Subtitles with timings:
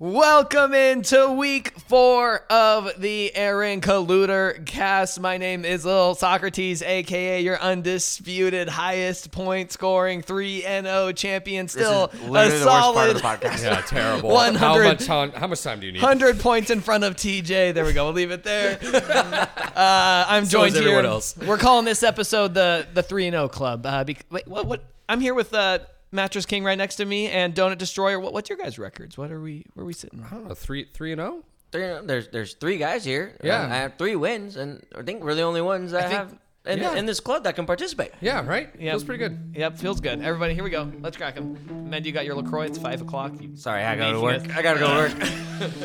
[0.00, 5.18] Welcome into week four of the Aaron Colluder cast.
[5.18, 11.66] My name is Lil Socrates, aka your undisputed highest point scoring 3 0 champion.
[11.66, 13.60] Still a literally the worst part of solid.
[13.60, 14.28] Yeah, terrible.
[14.34, 15.32] 100 How much time?
[15.32, 16.00] How much time do you need?
[16.02, 17.74] 100 points in front of TJ.
[17.74, 18.04] There we go.
[18.04, 18.78] We'll leave it there.
[19.78, 20.98] Uh, I'm So joined is here.
[21.02, 21.36] else.
[21.36, 23.86] We're calling this episode the the 3 0 Club.
[23.86, 24.82] Uh, bec- wait, what, what?
[25.08, 25.78] I'm here with uh,
[26.10, 28.18] Mattress King right next to me and Donut Destroyer.
[28.18, 29.18] What, what's your guys' records?
[29.18, 29.64] What are we?
[29.74, 30.24] Where are we sitting?
[30.24, 30.54] I don't know.
[30.54, 31.42] Three, three and oh?
[31.72, 31.98] zero.
[32.00, 33.36] Three, there's there's three guys here.
[33.42, 33.62] Yeah.
[33.62, 36.38] Uh, I have three wins, and I think we're the only ones that think- have
[36.66, 36.94] in, Yeah.
[36.96, 38.12] in this club that can participate.
[38.20, 38.68] Yeah, right.
[38.78, 38.92] Yep.
[38.92, 39.54] Feels pretty good.
[39.56, 40.20] Yep, feels good.
[40.22, 40.90] Everybody, here we go.
[41.00, 41.88] Let's crack them.
[41.88, 42.64] Men, you got your Lacroix.
[42.66, 43.32] It's five o'clock.
[43.40, 44.44] You, Sorry, I gotta Making work.
[44.44, 45.14] it- I gotta go to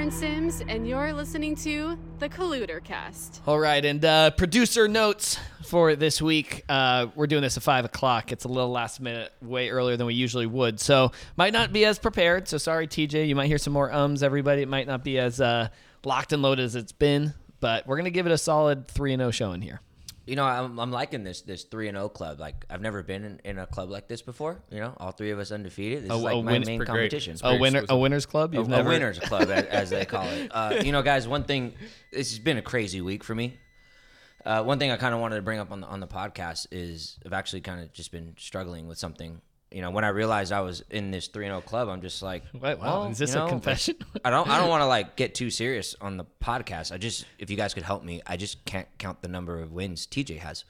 [0.05, 3.41] Aaron Sims, and you're listening to the Colluder Cast.
[3.47, 6.62] All right, and uh, producer notes for this week.
[6.69, 8.31] Uh, we're doing this at five o'clock.
[8.31, 11.87] It's a little last minute, way earlier than we usually would, so might not be
[11.87, 12.48] as prepared.
[12.48, 13.27] So sorry, TJ.
[13.27, 14.23] You might hear some more ums.
[14.23, 15.69] Everybody, it might not be as uh,
[16.05, 19.21] locked and loaded as it's been, but we're gonna give it a solid three and
[19.21, 19.81] zero showing here.
[20.27, 22.41] You know, I'm, I'm liking this this three and zero club.
[22.41, 24.62] Like I've never been in, in a club like this before.
[24.70, 26.05] You know, all three of us undefeated.
[26.05, 27.36] This A- is like my main competition.
[27.42, 28.55] A winner, a winners club.
[28.55, 30.50] A, You've a never winners club, as, as they call it.
[30.50, 31.75] Uh, you know, guys, one thing.
[32.12, 33.58] This has been a crazy week for me.
[34.44, 36.66] Uh, one thing I kind of wanted to bring up on the on the podcast
[36.70, 39.41] is I've actually kind of just been struggling with something.
[39.75, 42.22] You know, when I realized I was in this three and zero club, I'm just
[42.22, 43.97] like, Wait, wow, well, is this you a confession?
[44.25, 46.92] I don't I don't want to like get too serious on the podcast.
[46.92, 49.72] I just if you guys could help me, I just can't count the number of
[49.72, 50.64] wins TJ has.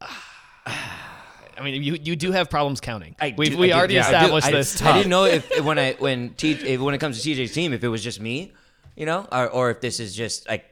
[0.66, 3.14] I mean, you you do have problems counting.
[3.20, 4.16] I we do- we I do- already yeah, I do.
[4.16, 4.82] established I, this.
[4.82, 7.52] I didn't know if, if when I when T if, when it comes to TJ's
[7.52, 8.52] team, if it was just me,
[8.96, 10.64] you know, or, or if this is just like,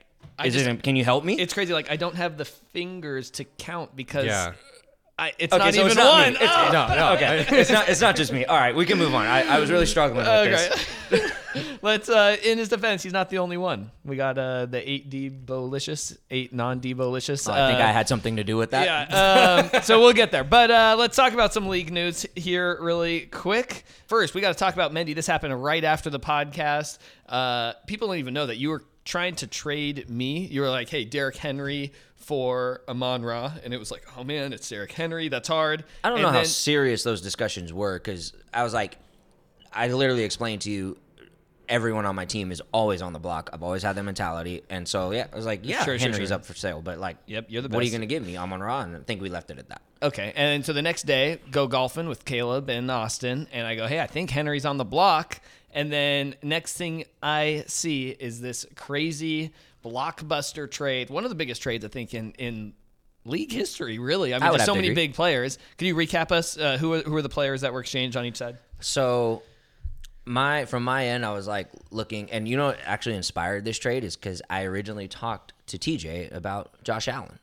[0.44, 0.82] is just- it?
[0.82, 1.34] Can you help me?
[1.34, 1.72] It's crazy.
[1.74, 4.54] Like I don't have the fingers to count because Yeah.
[5.20, 6.34] I, it's Okay, not so even it's not one.
[6.34, 6.72] It's- Oh!
[6.72, 7.12] No, no.
[7.12, 8.46] okay, it's not it's not just me.
[8.46, 9.26] All right, we can move on.
[9.26, 10.70] I, I was really struggling with Okay.
[11.10, 11.32] this.
[11.82, 12.08] Let's.
[12.08, 13.90] Uh, in his defense, he's not the only one.
[14.04, 17.50] We got uh, the eight Debolicious, eight non Debolicious.
[17.52, 18.86] I think I had something to do with that.
[19.10, 19.70] Yeah.
[19.74, 23.22] Um, so we'll get there, but uh, let's talk about some league news here really
[23.26, 23.84] quick.
[24.06, 25.14] First, we got to talk about Mendy.
[25.14, 26.98] This happened right after the podcast.
[27.28, 30.46] Uh, people don't even know that you were trying to trade me.
[30.46, 34.52] You were like, "Hey, Derrick Henry." For Amon Ra, and it was like, oh man,
[34.52, 35.28] it's Derrick Henry.
[35.28, 35.84] That's hard.
[36.04, 38.98] I don't And know how serious those discussions were because I was like,
[39.72, 40.98] I literally explained to you,
[41.68, 43.48] everyone on my team is always on the block.
[43.52, 46.36] I've always had that mentality, and so yeah, I was like, yeah, Sure, Henry's sure.
[46.36, 47.74] up for sale, but like, Yep, you're the best.
[47.74, 48.36] What are you gonna give me?
[48.36, 49.82] Amon Ra, and I think we left it at that.
[50.02, 53.86] Okay, and so the next day, go golfing with Caleb and Austin, and I go,
[53.86, 55.40] hey, I think Henry's on the block.
[55.72, 59.52] And then next thing I see is this crazy
[59.84, 62.74] blockbuster trade, one of the biggest trades I think in in
[63.24, 63.98] league history.
[63.98, 65.06] Really, I mean, would there's so many agree.
[65.06, 65.58] big players.
[65.78, 66.56] Can you recap us?
[66.56, 68.58] Uh, who are, who are the players that were exchanged on each side?
[68.80, 69.42] So
[70.24, 73.78] my from my end, I was like looking, and you know what actually inspired this
[73.78, 77.38] trade is because I originally talked to TJ about Josh Allen,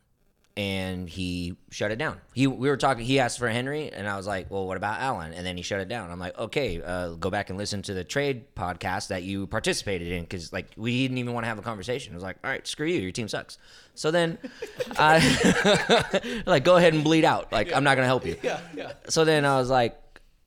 [0.58, 2.20] and he shut it down.
[2.34, 3.06] He we were talking.
[3.06, 5.62] He asked for Henry, and I was like, "Well, what about Allen?" And then he
[5.62, 6.10] shut it down.
[6.10, 10.08] I'm like, "Okay, uh, go back and listen to the trade podcast that you participated
[10.08, 12.50] in because like we didn't even want to have a conversation." I was like, "All
[12.50, 13.00] right, screw you.
[13.00, 13.60] Your team sucks."
[13.94, 14.40] So then,
[14.98, 17.52] I like go ahead and bleed out.
[17.52, 18.36] Like I'm not gonna help you.
[18.42, 18.94] Yeah, yeah.
[19.10, 19.96] So then I was like,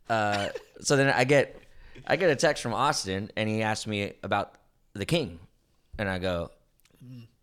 [0.09, 0.49] uh,
[0.81, 1.57] so then I get,
[2.05, 4.55] I get a text from Austin, and he asked me about
[4.95, 5.39] the King,
[6.01, 6.51] and I go,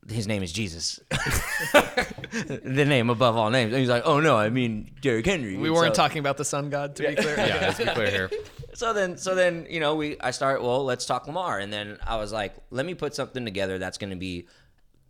[0.10, 1.00] his name is Jesus,
[2.32, 3.72] the name above all names.
[3.74, 5.58] And he's like, oh no, I mean Derrick Henry.
[5.58, 7.36] We weren't so- talking about the sun god, to be clear.
[7.38, 8.30] Yeah, let's be clear here.
[8.74, 10.62] So then, so then, you know, we I start.
[10.62, 13.98] Well, let's talk Lamar, and then I was like, let me put something together that's
[13.98, 14.48] going to be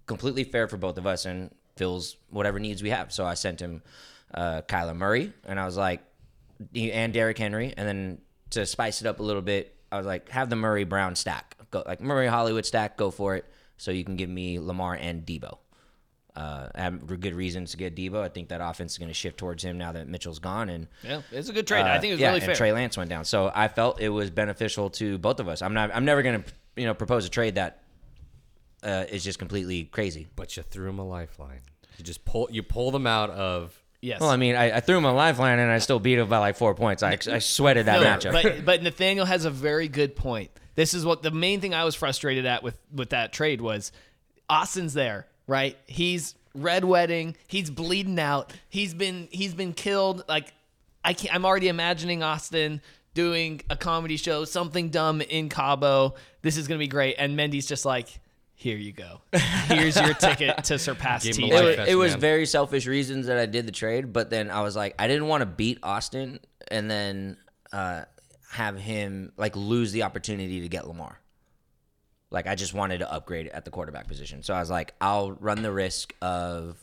[0.05, 3.11] completely fair for both of us and fills whatever needs we have.
[3.11, 3.81] So I sent him
[4.33, 6.01] uh, Kyler Murray, and I was like,
[6.71, 8.19] he- and Derrick Henry, and then
[8.51, 11.55] to spice it up a little bit, I was like, have the Murray Brown stack,
[11.69, 13.43] go like Murray Hollywood stack, go for it.
[13.75, 15.57] So you can give me Lamar and Debo.
[16.37, 18.21] Uh, I have good reasons to get Debo.
[18.21, 20.87] I think that offense is going to shift towards him now that Mitchell's gone, and
[21.03, 21.81] Yeah, it's a good trade.
[21.81, 22.55] I think it was Uh, yeah, really and fair.
[22.55, 25.63] Trey Lance went down, so I felt it was beneficial to both of us.
[25.63, 25.89] I'm not.
[25.95, 26.43] I'm never gonna,
[26.75, 27.81] you know, propose a trade that
[28.83, 30.27] uh, is just completely crazy.
[30.35, 31.61] But you threw him a lifeline.
[31.97, 32.47] You just pull.
[32.51, 33.75] You pull them out of.
[34.01, 34.21] yes.
[34.21, 36.37] Well, I mean, I, I threw him a lifeline and I still beat him by
[36.37, 37.01] like four points.
[37.01, 38.43] I, I sweated that No, matchup.
[38.43, 40.51] But but Nathaniel has a very good point.
[40.75, 43.91] This is what the main thing I was frustrated at with with that trade was
[44.47, 45.77] Austin's there, right?
[45.85, 50.23] He's red wedding, he's bleeding out, he's been he's been killed.
[50.27, 50.53] Like
[51.03, 52.81] I can't, I'm already imagining Austin
[53.13, 56.15] doing a comedy show, something dumb in Cabo.
[56.41, 57.15] This is gonna be great.
[57.17, 58.19] And Mendy's just like,
[58.53, 59.21] here you go.
[59.67, 61.51] Here's your ticket to surpass Give him TJ.
[61.51, 64.49] a It, was, it was very selfish reasons that I did the trade, but then
[64.49, 66.39] I was like, I didn't want to beat Austin
[66.69, 67.37] and then
[67.71, 68.03] uh,
[68.49, 71.19] have him like lose the opportunity to get Lamar.
[72.29, 75.31] Like I just wanted to upgrade at the quarterback position, so I was like, I'll
[75.31, 76.77] run the risk of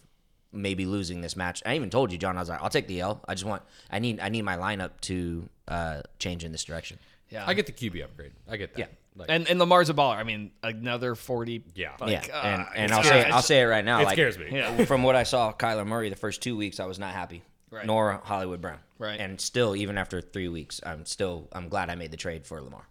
[0.54, 1.62] maybe losing this match.
[1.66, 2.36] I even told you, John.
[2.36, 3.20] I was like, I'll take the L.
[3.26, 6.98] I just want, I need, I need my lineup to uh, change in this direction.
[7.28, 7.44] yeah.
[7.46, 8.32] I get the QB upgrade.
[8.48, 8.78] I get that.
[8.78, 8.86] Yeah.
[9.16, 10.16] Like, and and Lamar's a baller.
[10.16, 11.62] I mean, another forty.
[11.76, 11.92] Yeah.
[12.00, 13.30] like, yeah, uh, and, and I'll say, scary.
[13.30, 14.00] I'll say it right now.
[14.00, 14.46] it like, scares me.
[14.50, 14.84] Yeah.
[14.86, 17.42] from what I saw Kyler Murray the first two weeks, I was not happy.
[17.70, 17.86] Right.
[17.86, 18.78] Nor Hollywood Brown.
[18.98, 19.20] Right.
[19.20, 22.60] And still, even after three weeks, I'm still I'm glad I made the trade for
[22.60, 22.88] Lamar.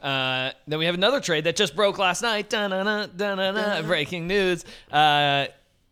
[0.00, 2.48] Uh, then we have another trade that just broke last night.
[2.50, 4.64] Da-na-na, da-na-na, breaking news.
[4.90, 5.46] Uh,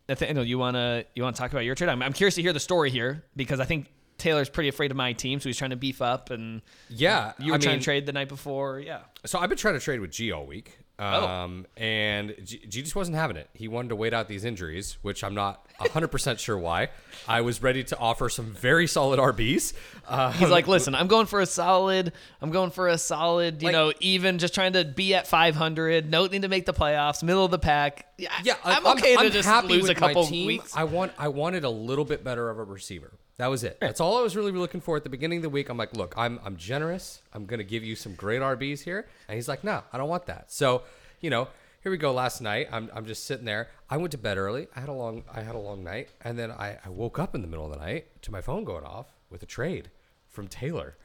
[0.09, 1.89] Nathaniel, you wanna you wanna talk about your trade?
[1.89, 3.87] I'm, I'm curious to hear the story here because I think
[4.17, 6.29] Taylor's pretty afraid of my team, so he's trying to beef up.
[6.31, 7.33] And Yeah.
[7.37, 9.01] you were I trying mean, to trade the night before, yeah.
[9.25, 10.79] So I've been trying to trade with G all week.
[10.99, 11.27] Oh.
[11.27, 13.49] Um, and G, G just wasn't having it.
[13.53, 16.89] He wanted to wait out these injuries, which I'm not 100% sure why.
[17.27, 19.73] I was ready to offer some very solid RBs.
[20.07, 22.13] Uh, He's like, listen, I'm going for a solid.
[22.41, 23.61] I'm going for a solid.
[23.61, 26.09] You Like- know, even just trying to be at 500.
[26.09, 27.21] No need to make the playoffs.
[27.21, 28.07] Middle of the pack.
[28.17, 30.75] Yeah, yeah, I'm okay to just happy lose a couple weeks.
[30.75, 33.11] I want I wanted a little bit better of a receiver.
[33.37, 33.77] That was it.
[33.79, 35.69] That's all I was really looking for at the beginning of the week.
[35.69, 37.21] I'm like, look, I'm I'm generous.
[37.33, 40.25] I'm gonna give you some great RBs here, and he's like, no, I don't want
[40.25, 40.51] that.
[40.51, 40.81] So,
[41.21, 41.47] you know,
[41.83, 42.11] here we go.
[42.11, 43.69] Last night, I'm I'm just sitting there.
[43.89, 44.67] I went to bed early.
[44.75, 47.35] I had a long I had a long night, and then I, I woke up
[47.35, 49.91] in the middle of the night to my phone going off with a trade
[50.27, 50.95] from Taylor.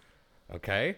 [0.55, 0.97] Okay,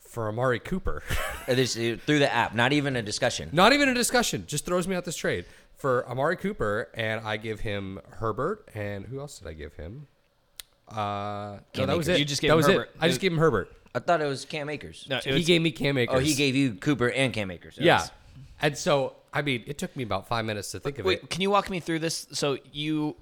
[0.00, 1.02] for Amari Cooper.
[1.48, 3.50] This, through the app, not even a discussion.
[3.52, 4.44] Not even a discussion.
[4.46, 5.44] Just throws me out this trade
[5.76, 8.68] for Amari Cooper, and I give him Herbert.
[8.76, 10.06] And who else did I give him?
[10.92, 12.16] Uh, no, Cam that was Akers.
[12.16, 12.18] it.
[12.20, 12.90] You just gave that him was Herbert.
[12.94, 12.96] it.
[13.00, 13.72] I just gave him Herbert.
[13.94, 15.06] I thought it was Cam Akers.
[15.08, 16.16] No, it He was- gave me Cam Akers.
[16.16, 17.74] Oh, he gave you Cooper and Cam Akers.
[17.78, 18.10] Yeah, Yes.
[18.60, 21.30] and so I mean, it took me about five minutes to think of Wait, it.
[21.30, 22.26] can you walk me through this?
[22.32, 23.16] So you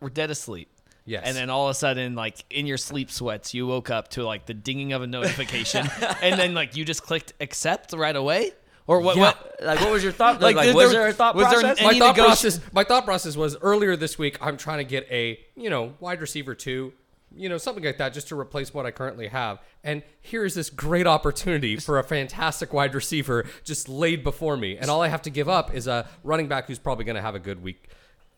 [0.00, 0.68] were dead asleep.
[1.04, 1.22] Yes.
[1.26, 4.24] And then all of a sudden, like in your sleep sweats, you woke up to
[4.24, 5.86] like the dinging of a notification,
[6.22, 8.52] and then like you just clicked accept right away,
[8.86, 9.16] or what?
[9.16, 9.22] Yeah.
[9.22, 9.56] What?
[9.62, 10.40] Like, what was your thought?
[10.40, 11.78] Like, Like, did was there- there a thought was there process?
[11.80, 14.84] an- my thought negoti- process my thought process was earlier this week I'm trying to
[14.84, 16.92] get a you know wide receiver two
[17.34, 20.54] you know something like that just to replace what I currently have and here is
[20.54, 25.08] this great opportunity for a fantastic wide receiver just laid before me and all I
[25.08, 27.62] have to give up is a running back who's probably going to have a good
[27.62, 27.88] week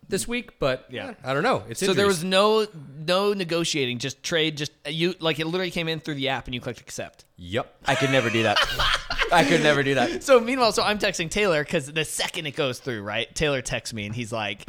[0.08, 1.06] this week but Yeah.
[1.06, 2.66] yeah I don't know it's So there was no
[3.06, 6.46] no negotiating, just trade, just uh, you like it literally came in through the app
[6.46, 7.24] and you clicked accept.
[7.36, 8.58] yep I could never do that.
[9.32, 10.22] I could never do that.
[10.22, 13.34] So meanwhile, so I'm texting Taylor because the second it goes through, right?
[13.34, 14.68] Taylor texts me and he's like,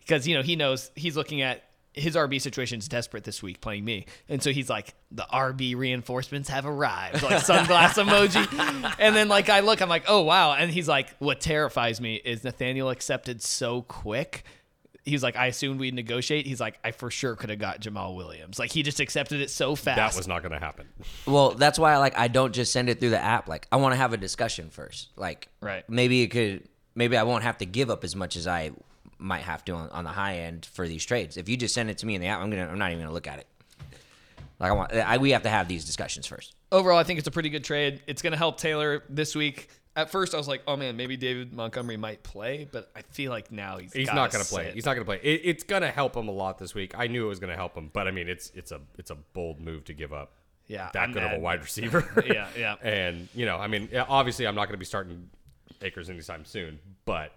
[0.00, 1.62] because you know he knows he's looking at
[1.98, 5.76] his RB situation is desperate this week playing me, and so he's like, the RB
[5.76, 10.52] reinforcements have arrived, like sunglass emoji, and then like I look, I'm like, oh wow,
[10.54, 14.44] and he's like, what terrifies me is Nathaniel accepted so quick.
[15.04, 16.46] He's like, I assumed we'd negotiate.
[16.46, 18.58] He's like, I for sure could have got Jamaal Williams.
[18.58, 19.96] Like he just accepted it so fast.
[19.96, 20.86] that was not going to happen
[21.26, 23.48] Well, that's why like I don't just send it through the app.
[23.48, 25.08] Like I want to have a discussion first.
[25.16, 25.88] Like Right.
[25.88, 28.72] maybe it could maybe I won't have to give up as much as I
[29.18, 31.36] might have to on, on the high end for these trades.
[31.36, 33.02] If you just send it to me in the app, I'm gonna I'm not even
[33.04, 33.46] gonna look at it.
[34.60, 36.54] Like I want I, we have to have these discussions first.
[36.72, 38.02] overall, I think it's a pretty good trade.
[38.06, 39.68] It's going to help Taylor this week.
[39.94, 43.30] At first, I was like, "Oh man, maybe David Montgomery might play," but I feel
[43.30, 44.70] like now he's He's not going to play.
[44.72, 45.20] He's not going to play.
[45.22, 46.94] It, it's going to help him a lot this week.
[46.96, 49.10] I knew it was going to help him, but I mean, it's it's a it's
[49.10, 50.32] a bold move to give up.
[50.68, 52.24] Yeah, that I'm good of a wide receiver.
[52.26, 52.74] Yeah, yeah.
[52.82, 55.30] And you know, I mean, obviously, I'm not going to be starting
[55.82, 57.32] Akers anytime soon, but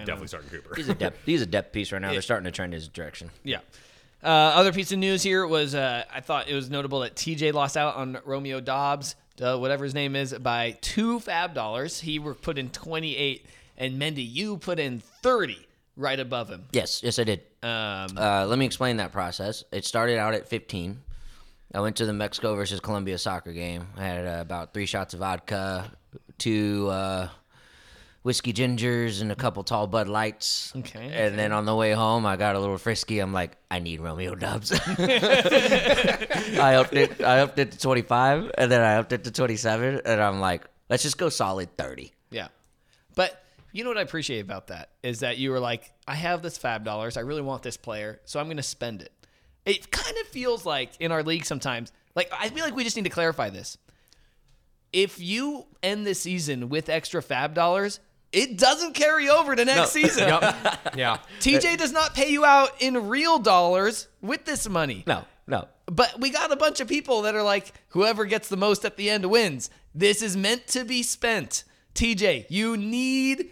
[0.00, 0.74] I'm definitely starting Cooper.
[0.74, 2.10] He's a depth he's a depth piece right now.
[2.12, 3.30] They're starting to trend his direction.
[3.44, 3.58] Yeah.
[4.22, 7.52] Uh, other piece of news here was uh, I thought it was notable that TJ
[7.52, 12.00] lost out on Romeo Doubs, uh, whatever his name is, by two fab dollars.
[12.00, 13.44] He were put in 28,
[13.78, 16.66] and Mendy, you put in 30 right above him.
[16.72, 17.40] Yes, yes I did.
[17.62, 19.64] Um, Uh, let me explain that process.
[19.72, 21.00] It started out at 15.
[21.74, 23.86] I went to the Mexico versus Colombia soccer game.
[23.96, 25.90] I had uh, about three shots of vodka,
[26.38, 27.28] two uh,
[28.22, 29.38] whiskey gingers, and a mm.
[29.38, 30.72] couple tall Bud Lights.
[30.76, 33.18] Okay, And then on the way home, I got a little frisky.
[33.18, 34.72] I'm like, I need Romeo Doubs.
[34.98, 37.22] I upped it.
[37.22, 40.64] I upped it to 25, and then I upped it to 27, and I'm like,
[40.88, 42.12] let's just go solid 30.
[42.30, 42.48] Yeah.
[43.14, 46.42] But you know what I appreciate about that is that you were like, I have
[46.42, 47.16] this fab dollars.
[47.16, 49.12] I really want this player, so I'm going to spend it.
[49.64, 52.96] It kind of feels like in our league sometimes, like, I feel like we just
[52.96, 53.78] need to clarify this.
[54.92, 58.00] If you end the season with extra fab dollars,
[58.32, 60.28] it doesn't carry over to next season.
[60.28, 60.94] Yep.
[60.96, 61.18] yeah.
[61.40, 65.04] TJ does not pay you out in real dollars with this money.
[65.06, 65.68] No, no.
[65.86, 68.96] but we got a bunch of people that are like, whoever gets the most at
[68.96, 69.68] the end wins.
[69.94, 71.64] This is meant to be spent.
[71.94, 73.50] TJ, you need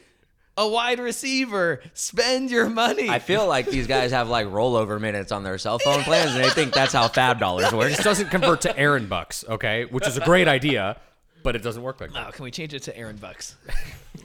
[0.57, 1.81] a wide receiver.
[1.95, 3.09] Spend your money.
[3.09, 6.45] I feel like these guys have like rollover minutes on their cell phone plans, and
[6.45, 7.89] they think that's how Fab dollars work.
[7.89, 9.85] This doesn't convert to Aaron bucks, okay?
[9.87, 10.99] Which is a great idea,
[11.43, 12.29] but it doesn't work like that.
[12.29, 13.57] Oh, can we change it to Aaron Bucks?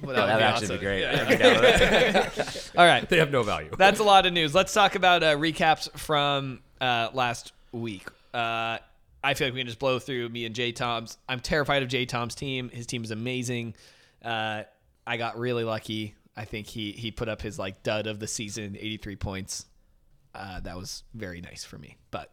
[0.02, 1.06] Well, That would actually be great.
[1.06, 2.72] I'd be down with it.
[2.78, 3.08] All right.
[3.08, 3.70] They have no value.
[3.78, 4.54] That's a lot of news.
[4.54, 8.06] Let's talk about uh, recaps from uh, last week.
[8.34, 8.80] Uh,
[9.24, 11.18] I feel like we can just blow through me and Jay Tom's.
[11.30, 12.70] I'm terrified of Jay Tom's team.
[12.70, 13.76] His team is amazing.
[14.24, 14.64] Uh,
[15.08, 16.16] I got really lucky.
[16.36, 19.66] I think he he put up his like dud of the season, 83 points.
[20.34, 21.96] Uh, that was very nice for me.
[22.12, 22.32] But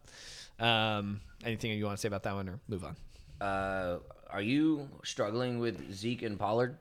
[0.59, 2.97] um, anything you want to say about that one, or move on?
[4.33, 6.77] Are you struggling with Zeke and Pollard?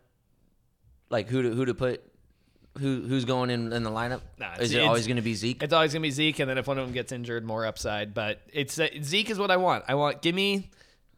[1.09, 2.03] Like who to who to put?
[2.79, 4.21] Who who's going in in the lineup?
[4.39, 5.61] Nah, Is it always going to be Zeke?
[5.61, 8.13] It's always gonna be Zeke, and then if one of them gets injured, more upside.
[8.13, 9.83] But it's uh, Zeke is what I want.
[9.89, 10.69] I want give me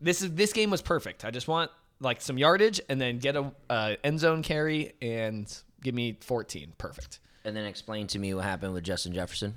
[0.02, 1.24] this is this game was perfect.
[1.24, 5.52] I just want like some yardage and then get a uh, end zone carry and
[5.82, 6.74] give me 14.
[6.78, 7.20] Perfect.
[7.46, 9.56] And then explain to me what happened with Justin Jefferson.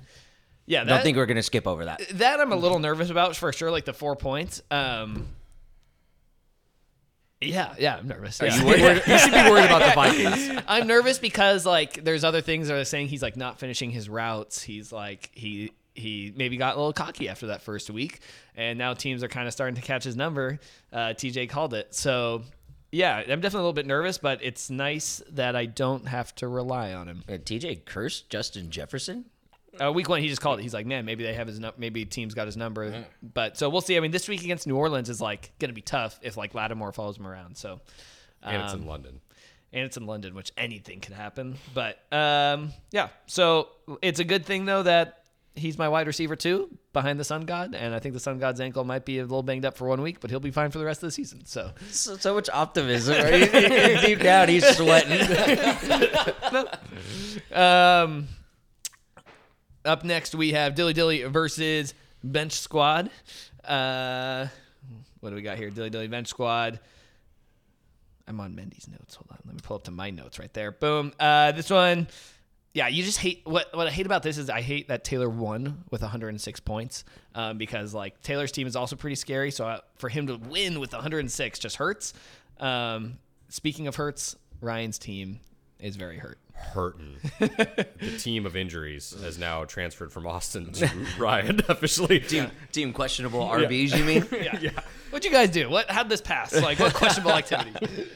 [0.65, 2.01] Yeah, I don't think we're going to skip over that.
[2.15, 3.71] that I'm a little nervous about for sure.
[3.71, 4.61] Like the four points.
[4.69, 5.27] Um,
[7.41, 8.39] yeah, yeah, I'm nervous.
[8.41, 8.55] Yeah.
[8.55, 10.63] you should be worried about the Vikings.
[10.67, 14.09] I'm nervous because like there's other things that are saying he's like not finishing his
[14.09, 14.61] routes.
[14.61, 18.21] He's like he he maybe got a little cocky after that first week,
[18.55, 20.59] and now teams are kind of starting to catch his number.
[20.91, 22.41] Uh, TJ called it, so
[22.91, 26.47] yeah, I'm definitely a little bit nervous, but it's nice that I don't have to
[26.47, 27.23] rely on him.
[27.27, 29.25] Uh, TJ cursed Justin Jefferson.
[29.81, 30.63] Uh, week one, he just called it.
[30.63, 33.69] He's like, man, maybe they have his, nu- maybe team's got his number, but so
[33.69, 33.97] we'll see.
[33.97, 36.53] I mean, this week against New Orleans is like going to be tough if like
[36.53, 37.57] Lattimore follows him around.
[37.57, 37.79] So,
[38.43, 39.21] And it's um, in London.
[39.73, 41.55] and it's in London, which anything can happen.
[41.73, 43.69] But um, yeah, so
[44.01, 45.23] it's a good thing though that
[45.55, 48.61] he's my wide receiver too, behind the Sun God, and I think the Sun God's
[48.61, 50.77] ankle might be a little banged up for one week, but he'll be fine for
[50.77, 51.45] the rest of the season.
[51.45, 53.15] So So, so much optimism.
[53.17, 53.51] Right?
[54.05, 55.19] Deep down, he's sweating.
[57.51, 58.27] um,
[59.87, 63.09] up next we have Dilly Dilly versus Bench Squad.
[63.63, 64.47] Uh,
[65.21, 65.69] what do we got here?
[65.69, 66.79] Dilly Dilly Bench Squad.
[68.27, 69.15] I'm on Mendy's notes.
[69.15, 70.71] Hold on, let me pull up to my notes right there.
[70.71, 71.13] Boom.
[71.19, 72.07] Uh, this one.
[72.73, 75.29] Yeah, you just hate what what I hate about this is I hate that Taylor
[75.29, 79.49] won with 106 points um, because like Taylor's team is also pretty scary.
[79.49, 82.13] So uh, for him to win with 106 just hurts.
[82.59, 83.17] Um,
[83.49, 85.39] speaking of hurts, Ryan's team
[85.79, 86.37] is very hurt.
[86.53, 87.17] Hurting.
[87.39, 92.19] the team of injuries has now transferred from Austin to Ryan officially.
[92.19, 94.25] team, team questionable RBs, you mean?
[94.61, 94.71] Yeah.
[95.11, 95.69] What'd you guys do?
[95.69, 96.53] What how'd this pass?
[96.59, 98.09] Like what questionable activity?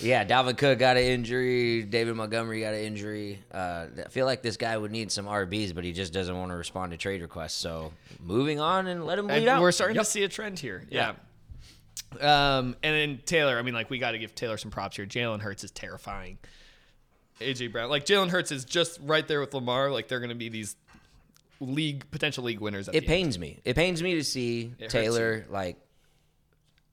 [0.00, 1.82] Yeah, Dalvin Cook got an injury.
[1.82, 3.40] David Montgomery got an injury.
[3.52, 6.50] Uh, I feel like this guy would need some RBs, but he just doesn't want
[6.50, 7.54] to respond to trade requests.
[7.54, 9.60] So moving on and let him bleed And out.
[9.60, 10.84] we're starting to see a trend here.
[10.90, 11.12] Yeah.
[12.20, 15.06] Um, and then Taylor, I mean, like we got to give Taylor some props here.
[15.06, 16.38] Jalen Hurts is terrifying.
[17.40, 19.90] AJ Brown, like Jalen Hurts is just right there with Lamar.
[19.90, 20.76] Like they're going to be these
[21.60, 22.88] league potential league winners.
[22.88, 23.60] At it pains me.
[23.64, 25.76] It pains me to see hurts Taylor like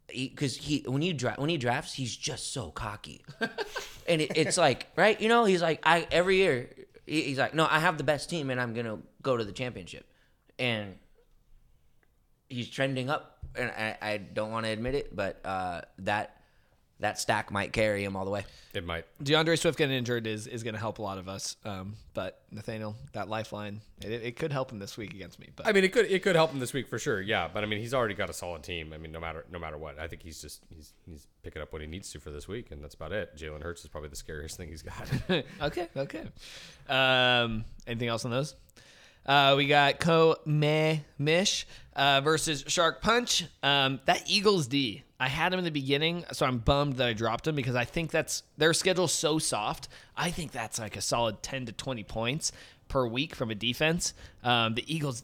[0.08, 3.24] because he, when you when he drafts, he's just so cocky,
[4.08, 6.69] and it, it's like right, you know, he's like I every year
[7.10, 10.05] he's like, no, I have the best team, and I'm gonna go to the championship,
[10.58, 10.96] and
[12.48, 16.38] he's trending up, and I, I don't want to admit it, but uh, that
[17.00, 18.46] that stack might carry him all the way.
[18.74, 19.06] It might.
[19.24, 21.56] DeAndre Swift getting injured is is going to help a lot of us.
[21.65, 25.50] Um, but Nathaniel, that lifeline, it, it could help him this week against me.
[25.56, 27.22] But I mean, it could it could help him this week for sure.
[27.22, 28.94] Yeah, but I mean, he's already got a solid team.
[28.94, 31.72] I mean, no matter no matter what, I think he's just he's he's picking up
[31.72, 33.36] what he needs to for this week, and that's about it.
[33.36, 35.10] Jalen Hurts is probably the scariest thing he's got.
[35.62, 36.24] okay, okay.
[36.88, 38.56] Um, anything else on those?
[39.25, 43.45] Uh, we got Ko Meh Mish uh, versus Shark Punch.
[43.61, 47.13] Um, that Eagles D, I had him in the beginning, so I'm bummed that I
[47.13, 49.89] dropped him because I think that's their schedule's so soft.
[50.15, 52.51] I think that's like a solid 10 to 20 points
[52.88, 54.13] per week from a defense.
[54.43, 55.23] Um, the Eagles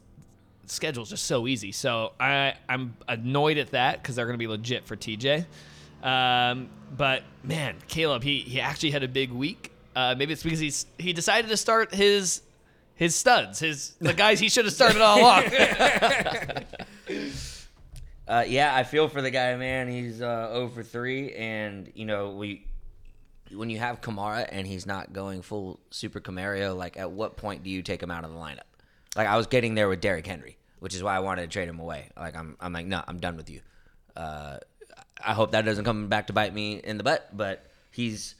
[0.66, 1.72] schedule is just so easy.
[1.72, 5.46] So I I'm annoyed at that because they're going to be legit for TJ.
[6.02, 9.72] Um, but man, Caleb, he he actually had a big week.
[9.94, 12.42] Uh, maybe it's because he's he decided to start his
[12.96, 15.44] his studs, his the guys he should have started all along.
[18.28, 19.88] Uh, yeah, I feel for the guy, man.
[19.88, 22.66] He's uh, 0 for 3, and, you know, we
[23.54, 27.62] when you have Kamara and he's not going full super Camario, like, at what point
[27.62, 28.66] do you take him out of the lineup?
[29.14, 31.68] Like, I was getting there with Derrick Henry, which is why I wanted to trade
[31.68, 32.08] him away.
[32.16, 33.60] Like, I'm, I'm like, no, I'm done with you.
[34.16, 34.58] Uh,
[35.24, 38.34] I hope that doesn't come back to bite me in the butt, but he's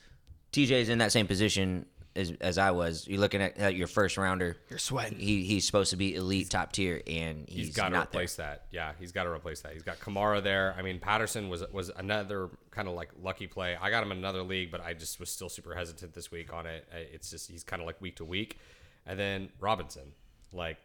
[0.53, 1.87] TJ's in that same position
[2.17, 3.07] as, as I was.
[3.07, 4.57] You're looking at, at your first rounder.
[4.71, 5.19] You're sweating.
[5.19, 8.21] He he's supposed to be elite top tier, and he's, he's got to not there.
[8.21, 8.67] replace that.
[8.71, 9.73] Yeah, he's got to replace that.
[9.73, 10.75] He's got Kamara there.
[10.79, 13.77] I mean, Patterson was was another kind of like lucky play.
[13.81, 16.53] I got him in another league, but I just was still super hesitant this week
[16.53, 16.87] on it.
[17.13, 18.59] It's just he's kind of like week to week,
[19.07, 20.13] and then Robinson,
[20.53, 20.79] like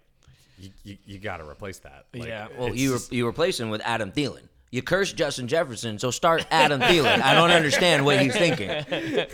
[0.59, 2.05] you you, you got to replace that.
[2.13, 2.47] Like, Yeah.
[2.57, 4.47] Well, you re- you replace him with Adam Thielen.
[4.71, 7.21] You cursed Justin Jefferson, so start Adam Thielen.
[7.21, 8.69] I don't understand what he's thinking.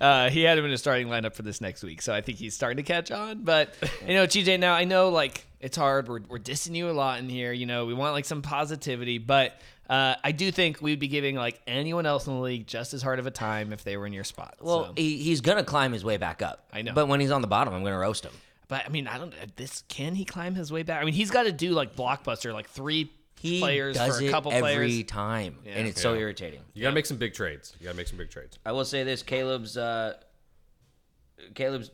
[0.00, 2.38] Uh, he had him in his starting lineup for this next week, so I think
[2.38, 3.42] he's starting to catch on.
[3.42, 3.74] But
[4.06, 6.08] you know, TJ, now I know like it's hard.
[6.08, 7.52] We're we're dissing you a lot in here.
[7.52, 9.60] You know, we want like some positivity, but
[9.90, 13.02] uh, I do think we'd be giving like anyone else in the league just as
[13.02, 14.54] hard of a time if they were in your spot.
[14.60, 16.64] Well, So- he, he's gonna climb his way back up.
[16.72, 16.94] I know.
[16.94, 18.32] but when he's on the bottom, I'm gonna roast him.
[18.68, 19.34] but I mean, I don't.
[19.56, 21.02] This can he climb his way back?
[21.02, 24.26] I mean, he's got to do like blockbuster, like three He players does for a
[24.28, 25.04] it every players.
[25.04, 26.20] time, and it's so Yeah.
[26.20, 26.60] irritating.
[26.74, 27.74] you got to make some big trades.
[27.80, 28.58] You got to make some big trades.
[28.66, 30.14] I will say this: Caleb's, uh,
[31.54, 31.90] Caleb's.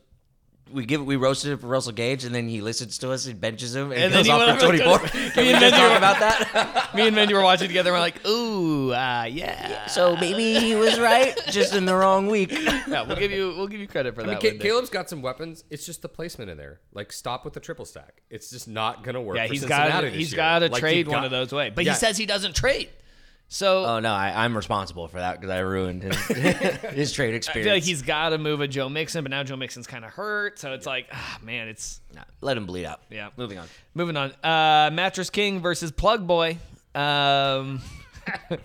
[0.72, 3.40] We give we roasted it for Russell Gage, and then he listens to us and
[3.40, 4.98] benches him, and, And then goes he off for over- 24.
[5.20, 6.90] Me Can we and just talk were- about that?
[6.94, 7.90] Me and Mandy were watching together.
[7.90, 9.86] and We're like, ooh, uh, yeah.
[9.86, 12.50] so maybe he was right, just in the wrong week.
[12.50, 14.40] Yeah, we'll give you we'll give you credit for I that.
[14.42, 15.62] Ca- one, Caleb's got some weapons.
[15.70, 16.80] It's just the placement in there.
[16.92, 18.22] Like, stop with the triple stack.
[18.28, 19.36] It's just not gonna work.
[19.36, 20.36] Yeah, for he's Cincinnati got this he's year.
[20.36, 21.92] got to Like, trade one got- of those away, but Yeah.
[21.92, 22.88] he says he doesn't trade.
[23.48, 27.36] So Oh no, I, I'm responsible for that because I ruined his, his trade I
[27.36, 27.64] experience.
[27.66, 30.10] feel like he's got to move a Joe Mixon, but now Joe Mixon's kind of
[30.10, 33.00] hurt, so it's like, ah, man, it's Nah, let him bleed out.
[33.10, 33.28] Yeah.
[33.36, 33.68] moving on.
[33.94, 34.32] moving on.
[34.42, 36.58] Uh, Mattress King versus Plug Boy.
[36.94, 37.80] Um,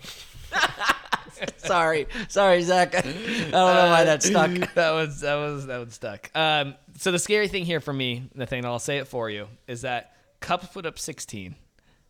[1.56, 2.94] Sorry, sorry, Zach.
[2.94, 4.50] I don't know why that stuck.
[4.74, 6.30] that was that was that was stuck.
[6.36, 9.82] Um, so the scary thing here for me, Nathaniel, I'll say it for you, is
[9.82, 11.56] that Kupp put up 16,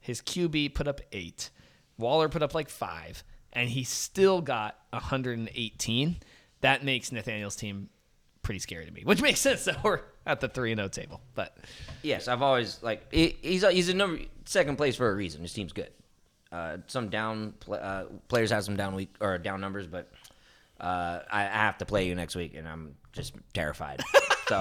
[0.00, 1.50] his QB put up eight,
[2.02, 6.16] Waller put up like five, and he still got 118.
[6.60, 7.88] That makes Nathaniel's team
[8.42, 11.20] pretty scary to me, which makes sense that we're at the three and zero table.
[11.34, 11.56] But
[12.02, 15.42] Yes, I've always like he, he's he's a number second place for a reason.
[15.42, 15.90] His team's good.
[16.50, 20.10] Uh, some down uh, players have some down week or down numbers, but
[20.78, 24.02] uh, I, I have to play you next week, and I'm just terrified.
[24.48, 24.60] So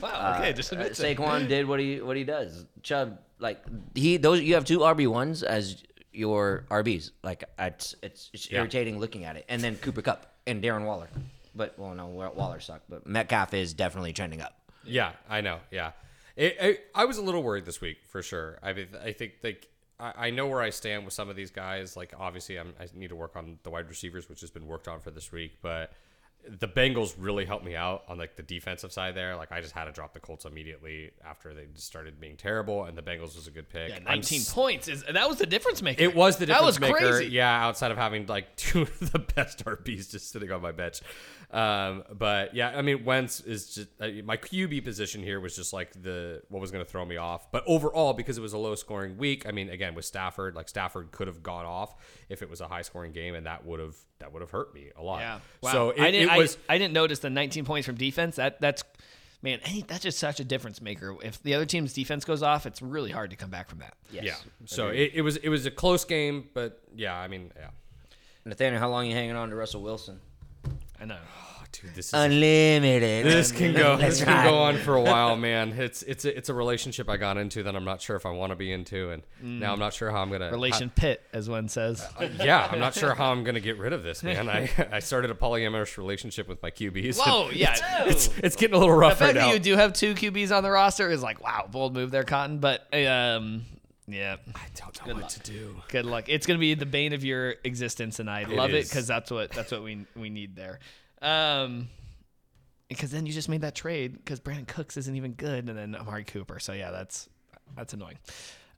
[0.00, 1.16] wow, okay, uh, just uh, admit it.
[1.18, 2.64] Saquon did what he what he does.
[2.82, 3.62] Chubb like
[3.94, 7.10] he those you have two RB ones as your RBs.
[7.22, 8.58] Like it's it's, it's Yeah.
[8.60, 11.08] irritating looking at it, and then Cooper Kupp and Darren Waller.
[11.54, 14.54] But well, no, Waller sucked, but Metcalf is definitely trending up.
[14.84, 15.58] Yeah, I know.
[15.70, 15.92] Yeah,
[16.36, 18.58] it, it, I was a little worried this week for sure.
[18.62, 19.66] I mean, I think like
[19.98, 21.96] I, I know where I stand with some of these guys.
[21.96, 24.88] Like obviously, I'm, I need to work on the wide receivers, which has been worked
[24.88, 25.56] on for this week.
[25.62, 25.92] But
[26.60, 29.36] the Bengals really helped me out on like the defensive side there.
[29.36, 32.96] Like I just had to drop the Colts immediately after they started being terrible, and
[32.96, 33.90] the Bengals was a good pick.
[33.90, 36.02] Yeah, I'm 19 s- points is that was the difference maker.
[36.02, 37.12] It was the difference that was maker.
[37.18, 37.32] Crazy.
[37.32, 41.00] Yeah, outside of having like two of the best RBs just sitting on my bench.
[41.50, 45.72] Um, but yeah, I mean, Wentz is just uh, my QB position here was just
[45.72, 47.50] like the what was going to throw me off.
[47.50, 50.68] But overall, because it was a low scoring week, I mean, again with Stafford, like
[50.68, 51.94] Stafford could have gone off
[52.28, 54.74] if it was a high scoring game, and that would have that would have hurt
[54.74, 55.20] me a lot.
[55.20, 55.40] Yeah.
[55.62, 55.72] Wow.
[55.72, 56.34] So it, I didn't.
[56.34, 56.58] it was.
[56.68, 58.36] I, I didn't notice the 19 points from defense.
[58.36, 58.84] That that's
[59.40, 59.60] man.
[59.64, 61.16] Any, that's just such a difference maker.
[61.22, 63.94] If the other team's defense goes off, it's really hard to come back from that.
[64.10, 64.24] Yes.
[64.24, 64.34] yeah.
[64.66, 67.68] So it, it was it was a close game, but yeah, I mean, yeah.
[68.44, 70.20] Nathaniel, how long are you hanging on to Russell Wilson?
[71.00, 71.16] I know.
[71.16, 73.24] Oh, dude, this is Unlimited.
[73.26, 73.96] This can go.
[73.96, 75.70] That's This can go on for a while, man.
[75.72, 78.30] It's it's a, it's a relationship I got into that I'm not sure if I
[78.30, 81.48] want to be into, and now I'm not sure how I'm gonna Relation pit, as
[81.48, 82.02] one says.
[82.18, 84.48] how- yeah, I'm not sure how I'm gonna get rid of this, man.
[84.48, 87.18] I I started a polyamorous relationship with my QBs.
[87.18, 87.74] Whoa, yeah.
[88.06, 89.52] it's it's getting a little The rough fact right that now.
[89.52, 92.58] you do have two QBs on the roster is like, wow, bold move there, Cotton.
[92.58, 93.64] But um,
[94.08, 95.76] yeah, I don't know what to do.
[95.88, 96.28] good luck.
[96.28, 98.88] It's gonna be the bane of your existence, and I love it is.
[98.88, 100.78] because that's what that's what we we need there.
[101.22, 101.88] Um,
[102.88, 105.94] because then you just made that trade because Brandin Cooks isn't even good, and then
[105.94, 106.58] Amari Cooper.
[106.58, 107.28] So yeah, that's
[107.76, 108.18] that's annoying.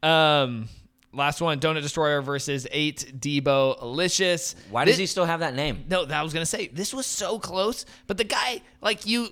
[0.02, 0.68] Um,
[1.12, 4.56] last one, Donut Destroyer versus Eight Debo Alicious.
[4.70, 5.84] Why Thi- does he still have that name?
[5.88, 9.28] No, that I was gonna say this was so close, but the guy like you.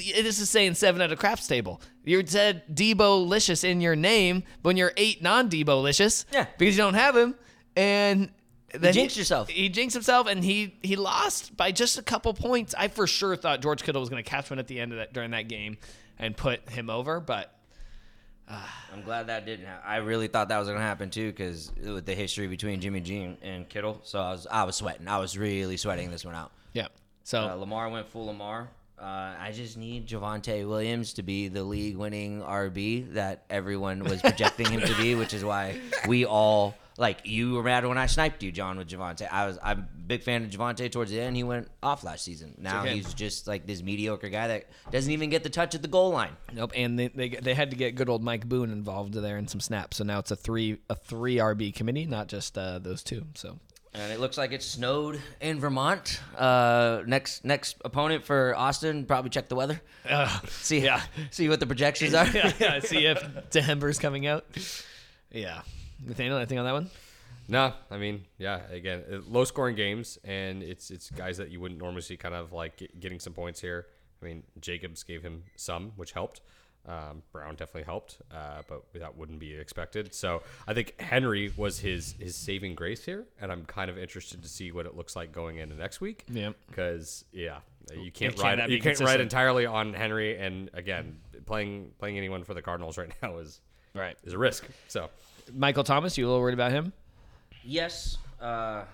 [0.00, 1.80] This is saying seven at a craps table.
[2.04, 6.24] You said Debo Licious in your name but when you're eight non Debo Licious.
[6.32, 6.46] Yeah.
[6.58, 7.34] because you don't have him,
[7.76, 8.30] and
[8.74, 9.48] then jinxed yourself.
[9.48, 12.74] He jinxed himself, and he he lost by just a couple points.
[12.78, 15.12] I for sure thought George Kittle was gonna catch one at the end of that
[15.12, 15.76] during that game
[16.18, 17.54] and put him over, but
[18.92, 19.84] I'm glad that didn't happen.
[19.88, 23.00] I really thought that was going to happen too because with the history between Jimmy
[23.00, 24.00] G and- and Kittle.
[24.02, 25.06] So I was I was sweating.
[25.06, 26.50] I was really sweating this one out.
[26.72, 26.88] yeah.
[27.22, 28.68] So Uh, Lamar went full Lamar.
[29.00, 34.70] Uh, I just need Javonte Williams to be the league-winning RB that everyone was projecting
[34.70, 38.42] him to be, which is why we all like you were mad when I sniped
[38.42, 39.26] you, John, with Javonte.
[39.32, 41.34] I was I'm a big fan of Javonte towards the end.
[41.34, 42.54] He went off last season.
[42.58, 42.94] Now Okay.
[42.96, 46.10] he's just like this mediocre guy that doesn't even get the touch at the goal
[46.10, 46.32] line.
[46.52, 49.48] Nope, and they, they they had to get good old Mike Boone involved there in
[49.48, 49.96] some snaps.
[49.96, 53.24] So now it's a three a three RB committee, not just uh, those two.
[53.34, 53.58] So
[53.92, 56.20] And it looks like it snowed in Vermont.
[56.36, 59.80] Uh, next next opponent for Austin, probably check the weather.
[60.48, 61.02] see yeah.
[61.30, 62.26] see what the projections are.
[62.28, 64.46] yeah, yeah, see if Denver's coming out.
[65.32, 65.62] Yeah,
[66.06, 66.90] Nathaniel, anything on that one?
[67.48, 68.60] No, I mean, yeah.
[68.70, 72.52] Again, low scoring games, and it's it's guys that you wouldn't normally see, kind of
[72.52, 73.86] like getting some points here.
[74.22, 76.42] I mean, Jacobs gave him some, which helped.
[76.86, 80.14] Um, Brown definitely helped, uh, but that wouldn't be expected.
[80.14, 84.42] So I think Henry was his his saving grace here, and I'm kind of interested
[84.42, 86.24] to see what it looks like going into next week.
[86.30, 86.56] Yep.
[86.68, 87.58] Because yeah,
[87.94, 92.44] you can't Can ride you can't ride entirely on Henry, and again, playing playing anyone
[92.44, 93.60] for the Cardinals right now is
[93.94, 94.16] Right.
[94.24, 94.66] is a risk.
[94.88, 95.10] So
[95.52, 96.92] Michael Thomas, you a little worried about him?
[97.62, 98.84] Yes, uh,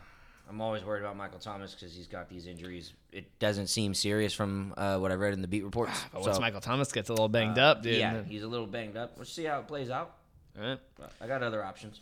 [0.48, 2.92] I'm always worried about Michael Thomas because he's got these injuries.
[3.12, 5.98] It doesn't seem serious from uh, what I read in the beat reports.
[6.12, 7.98] But once So, Michael Thomas gets a little banged up, dude.
[7.98, 9.14] yeah, he's a little banged up.
[9.18, 10.14] Let's see how it plays out.
[10.60, 10.78] All right.
[11.20, 12.00] I got other options.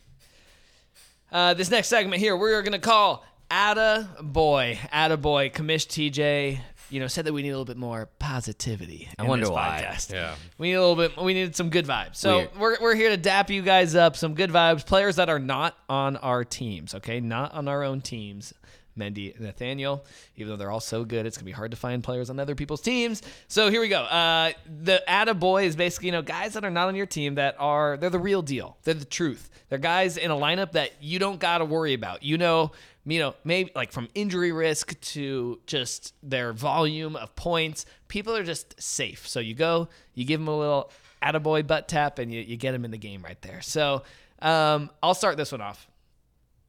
[1.33, 4.79] Uh, this next segment here, we're gonna call Atta Boy.
[4.93, 5.49] Atta Boy.
[5.49, 9.09] Commish TJ, you know, said that we need a little bit more positivity.
[9.19, 9.85] I wonder why.
[9.85, 10.13] Podcast.
[10.13, 10.35] yeah.
[10.59, 11.17] We need a little bit.
[11.23, 12.17] We needed some good vibes.
[12.17, 12.51] So Weird.
[12.59, 14.17] we're, we're here to dap you guys up.
[14.17, 14.85] Some good vibes.
[14.87, 16.95] Players that are not on our teams.
[16.95, 18.53] Okay, not on our own teams.
[18.99, 20.05] Mendy, Nathaniel.
[20.37, 22.55] Even though they're all so good, it's gonna be hard to find players on other
[22.55, 23.23] people's teams.
[23.49, 24.03] So here we go.
[24.03, 27.35] Uh, the Atta Boy is basically you know guys that are not on your team
[27.37, 28.77] that are they're the real deal.
[28.85, 29.51] They're the truth.
[29.69, 32.23] They're guys in a lineup that you don't gotta worry about.
[32.23, 32.73] You know.
[33.07, 38.45] You know, maybe like from injury risk to just their volume of points, people are
[38.45, 39.29] just safe.
[39.29, 40.91] So you go, you give them a little
[41.23, 43.61] attaboy butt tap, and you, you get them in the game right there.
[43.61, 44.05] So
[44.41, 45.87] um, I'll start this one off.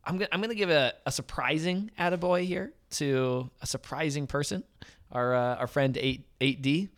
[0.03, 4.63] I'm gonna I'm gonna give a, a surprising attaboy here to a surprising person,
[5.11, 6.89] our uh, our friend eight eight D,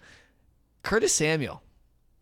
[0.81, 1.61] Curtis Samuel.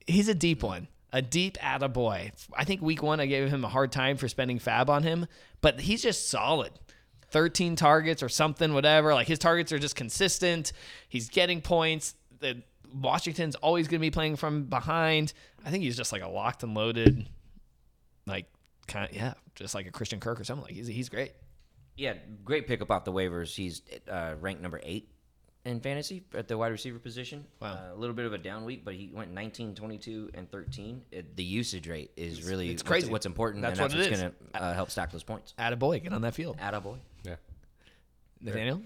[0.05, 2.31] He's a deep one, a deep attaboy.
[2.55, 5.27] I think week one I gave him a hard time for spending fab on him,
[5.61, 6.71] but he's just solid.
[7.35, 9.13] 13 targets or something, whatever.
[9.13, 10.71] Like his targets are just consistent.
[11.09, 12.15] He's getting points.
[12.39, 15.33] The Washington's always going to be playing from behind.
[15.65, 17.27] I think he's just like a locked and loaded,
[18.25, 18.45] like
[18.87, 20.63] kind of yeah, just like a Christian Kirk or something.
[20.63, 21.33] Like he's he's great.
[21.97, 22.13] Yeah,
[22.45, 23.53] great pickup off the waivers.
[23.53, 25.09] He's uh, ranked number eight
[25.65, 27.43] in fantasy at the wide receiver position.
[27.59, 27.73] Wow.
[27.73, 31.01] Uh, a little bit of a down week, but he went 19, 22, and 13.
[31.11, 33.09] It, the usage rate is really it's crazy.
[33.11, 35.53] What's, important, That's and that's what what's going to uh, help stack those points.
[35.59, 36.57] Attaboy, get on that field.
[36.57, 36.97] Attaboy.
[37.23, 37.35] Yeah.
[38.41, 38.81] Nathaniel.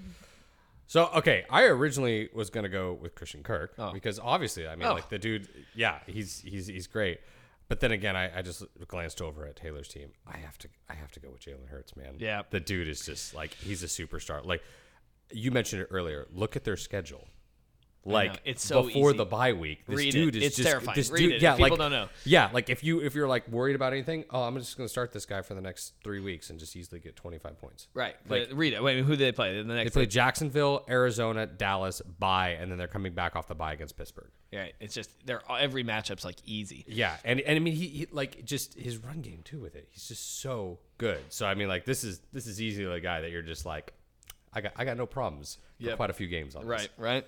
[0.88, 3.94] So okay, I originally was gonna go with Christian Kirk Oh.
[3.94, 4.94] because obviously, I mean, Oh.
[4.94, 7.20] like the dude, yeah, he's he's he's great.
[7.68, 10.10] But then again, I, I just glanced over at Taylor's team.
[10.26, 12.15] I have to I have to go with Jalen Hurts, man.
[12.18, 12.42] Yeah.
[12.50, 14.44] the dude is just like he's a superstar.
[14.44, 14.63] Like
[15.32, 16.28] you mentioned it earlier.
[16.34, 17.28] Look at their schedule.
[18.06, 19.18] Like It's so before easy.
[19.18, 20.96] the bye week, this Read dude is It's just terrifying.
[20.96, 22.08] This Read dude, it yeah, people like don't know.
[22.24, 25.12] yeah, like if you if you're like worried about anything, oh, I'm just gonna start
[25.12, 27.88] this guy for the next three weeks and just easily get 25 points.
[27.94, 28.15] Right.
[28.28, 28.82] Like- but read it.
[28.82, 29.58] Wait, who did they play?
[29.58, 33.54] The They next play Jacksonville, Arizona, Dallas, bye, and then they're coming back off the
[33.54, 34.32] bye against Pittsburgh.
[34.52, 34.74] Right.
[34.80, 36.86] It's just they're every matchup's like easy.
[36.88, 39.89] Yeah, and and I mean he, he like just his run game too with it.
[39.92, 41.20] He's just so good.
[41.28, 43.94] So I mean like this is this is easily a guy that you're just like,
[44.54, 45.96] I got I got no problems for Yep.
[45.98, 46.70] quite a few games on this.
[46.70, 46.90] Right.
[46.98, 47.28] Right.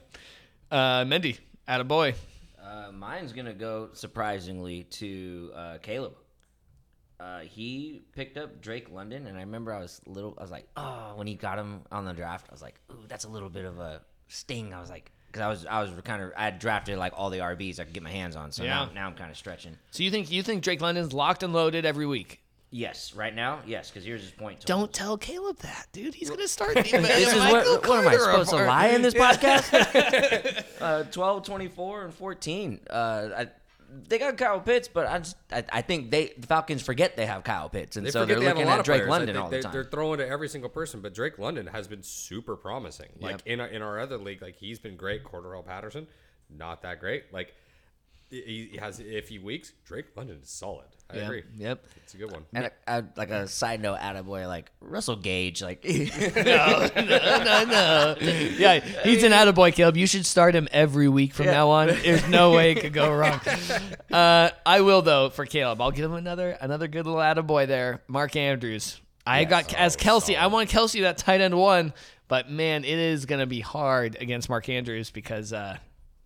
[0.71, 2.15] Uh, Mendy, attaboy.
[2.61, 6.13] Uh, mine's gonna go surprisingly to uh, Caleb.
[7.19, 10.33] Uh, he picked up Drake London, and I remember I was little.
[10.37, 13.05] I was like, oh, when he got him on the draft, I was like, ooh,
[13.07, 14.73] that's a little bit of a sting.
[14.73, 17.29] I was like, because I was I was kind of I had drafted like all
[17.29, 18.85] the RBs I could get my hands on, so Yeah.
[18.85, 19.77] now now I'm kind of stretching.
[19.91, 22.40] So you think you think Drake London's locked and loaded every week?
[22.73, 24.61] Yes, right now, yes, because here's his point.
[24.61, 24.83] total.
[24.83, 26.13] Don't tell Caleb that, dude.
[26.13, 26.75] He's gonna start.
[26.75, 30.63] This is what, what am I supposed to lie in this podcast?
[30.81, 32.79] uh, 12, 24, and 14.
[32.89, 33.47] Uh, I,
[34.07, 37.25] they got Kyle Pitts, but I just I, I think they the Falcons forget they
[37.25, 39.09] have Kyle Pitts, and They so they're they have a looking at Drake players.
[39.09, 39.73] London all the time.
[39.73, 43.09] They're throwing to every single person, but Drake London has been super promising.
[43.19, 45.25] Like in our, in our other league, like he's been great.
[45.25, 46.07] Cordarrelle Patterson,
[46.49, 47.33] not that great.
[47.33, 47.53] Like
[48.31, 49.73] he has iffy weeks.
[49.85, 50.87] Drake London is solid.
[51.09, 51.43] I Yeah, agree.
[51.57, 51.85] yep.
[52.03, 52.45] it's a good one.
[52.53, 55.83] and I, I, like a side note, Attaboy, like Russell Gage, like
[56.35, 58.15] no, no, no.
[58.21, 59.97] Yeah, he's an attaboy, Caleb.
[59.97, 61.87] You should start him every week from now on.
[61.87, 63.41] There's no way it could go wrong.
[64.09, 65.81] Uh, I will though for Caleb.
[65.81, 68.01] I'll give him another another good little attaboy there.
[68.07, 68.99] Mark Andrews.
[69.27, 70.35] I got as Kelsey.
[70.37, 71.93] I want Kelsey that tight end one,
[72.29, 75.77] but man, it is gonna be hard against Mark Andrews because uh,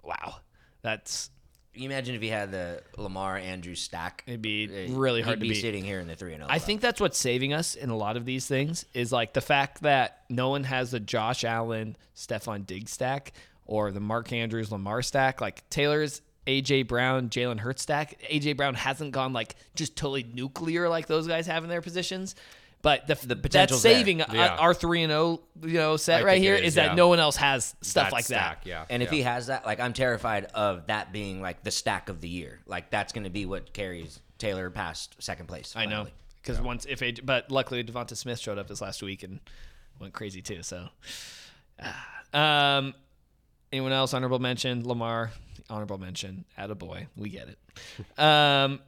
[0.04, 0.36] wow,
[0.84, 1.30] that's
[1.76, 4.24] You imagine if he had the Lamar Andrews stack.
[4.28, 5.62] It'd be Uh, really hard he'd to be beat.
[5.62, 6.48] sitting here in the three and oh.
[6.50, 9.42] I think that's what's saving us in a lot of these things is like the
[9.42, 13.34] fact that no one has the Josh Allen, Stefon Diggs stack
[13.66, 15.42] or the Mark Andrews, Lamar stack.
[15.42, 18.20] Like Taylor's AJ Brown, Jalen Hurts stack.
[18.32, 22.36] AJ Brown hasn't gone like just totally nuclear like those guys have in their positions.
[22.86, 23.96] But the, that's potential's there.
[23.96, 24.58] saving uh, Yeah.
[24.58, 27.18] our three and zero, you know, set I right here is, is that no one
[27.20, 28.70] else has stuff That like stack, that.
[28.70, 28.86] Yeah.
[28.92, 29.16] And if yeah.
[29.16, 32.60] he has that, like I'm terrified of that being like the stack of the year.
[32.68, 35.74] Like that's going to be what carries Taylor past second place.
[35.76, 36.14] I know finally.
[36.44, 39.40] because once if AJ, but luckily DeVonta Smith showed up this last week and
[40.00, 40.62] went crazy too.
[40.62, 40.88] So,
[42.34, 42.94] um,
[43.72, 44.88] anyone else honorable mention?
[44.88, 45.32] Lamar
[45.72, 46.46] honorable mention.
[46.56, 47.08] Attaboy.
[47.18, 48.20] We get it.
[48.20, 48.80] um,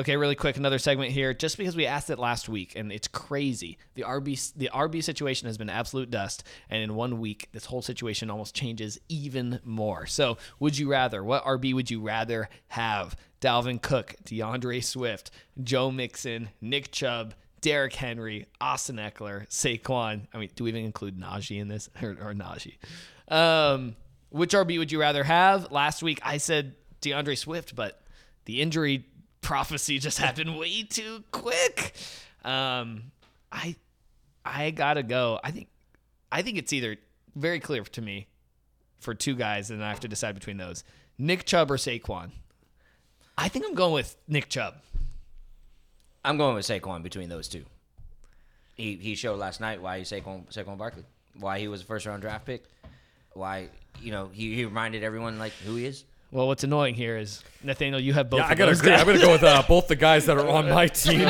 [0.00, 1.32] okay, really quick, another segment here.
[1.32, 3.78] Just because we asked it last week and it's crazy.
[3.94, 7.82] The RB the RB situation has been absolute dust, and in one week, this whole
[7.82, 10.06] situation almost changes even more.
[10.06, 11.22] So, would you rather?
[11.22, 13.16] What RB would you rather have?
[13.40, 15.30] Dalvin Cook, DeAndre Swift,
[15.62, 17.32] Joe Mixon, Nick Chubb,
[17.62, 20.26] Derrick Henry, Austin Ekeler, Saquon.
[20.34, 22.76] I mean, do we even include Najee in this or, or Najee?
[23.28, 23.96] Um,
[24.30, 25.70] which RB would you rather have?
[25.72, 28.02] Last week I said DeAndre Swift, but
[28.44, 29.06] the injury
[29.40, 31.94] prophecy just happened way too quick.
[32.44, 33.12] Um,
[33.52, 33.76] I
[34.44, 35.40] I gotta go.
[35.42, 35.68] I think
[36.30, 36.96] I think it's either
[37.34, 38.26] very clear to me
[38.98, 40.84] for two guys, and I have to decide between those:
[41.18, 42.30] Nick Chubb or Saquon.
[43.36, 44.74] I think I'm going with Nick Chubb.
[46.24, 47.64] I'm going with Saquon between those two.
[48.76, 51.04] He he showed last night why he's Saquon Saquon Barkley,
[51.38, 52.64] why he was a first round draft pick,
[53.32, 53.68] why
[54.00, 56.04] you know he, he reminded everyone like who he is.
[56.32, 58.38] Well, what's annoying here is Nathaniel, you have both.
[58.38, 58.92] Yeah, of I gotta those agree.
[58.94, 61.26] I'm gonna go with uh, both the guys that are on my team,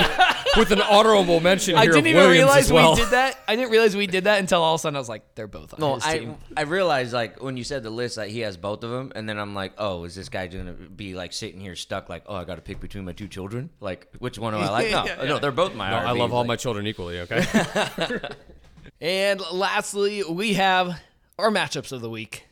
[0.58, 1.78] with an honorable mention here.
[1.80, 2.94] I here didn't of even Williams realize as well.
[2.94, 3.38] we did that.
[3.48, 5.46] I didn't realize we did that until all of a sudden I was like, they're
[5.46, 6.36] both on No, his I team.
[6.54, 9.26] I realized like when you said the list that he has both of them, and
[9.26, 12.34] then I'm like, oh, is this guy gonna be like sitting here stuck like, oh,
[12.34, 13.70] I got to pick between my two children?
[13.80, 14.90] Like, which one do I like?
[14.90, 15.88] No, Yeah, no, they're both my.
[15.90, 17.20] No, I love all like- my children equally.
[17.20, 17.42] Okay.
[19.02, 21.00] And lastly, we have
[21.38, 22.46] our matchups of the week.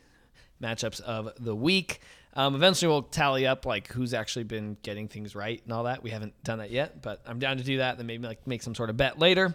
[0.62, 2.00] Matchups of the week.
[2.34, 6.02] Um, eventually, we'll tally up like who's actually been getting things right and all that.
[6.02, 7.96] We haven't done that yet, but I'm down to do that.
[7.96, 9.54] Then maybe like make some sort of bet later.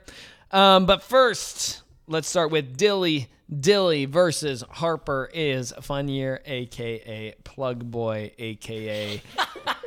[0.52, 3.30] Um, but first, let's start with Dilly.
[3.60, 9.22] Dilly versus Harper is Fun Year, aka Plug Boy, aka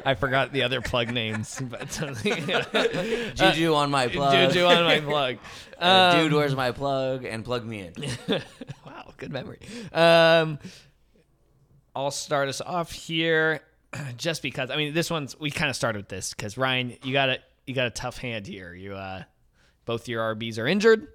[0.07, 1.91] I forgot the other plug names, but
[3.35, 4.53] Juju on my plug.
[4.53, 5.37] Juju on my plug.
[5.79, 7.27] Uh, Dude, where's my plug?
[7.27, 7.93] And plug me in.
[8.87, 9.59] Wow, good memory.
[9.93, 10.59] Um,
[11.97, 13.61] I'll start us off here,
[14.19, 14.71] just because.
[14.71, 17.39] I mean, this one's we kind of started with this because Ryan, you got a
[17.67, 18.75] you got a tough hand here.
[18.75, 19.23] You uh,
[19.87, 21.09] both your RBs are injured.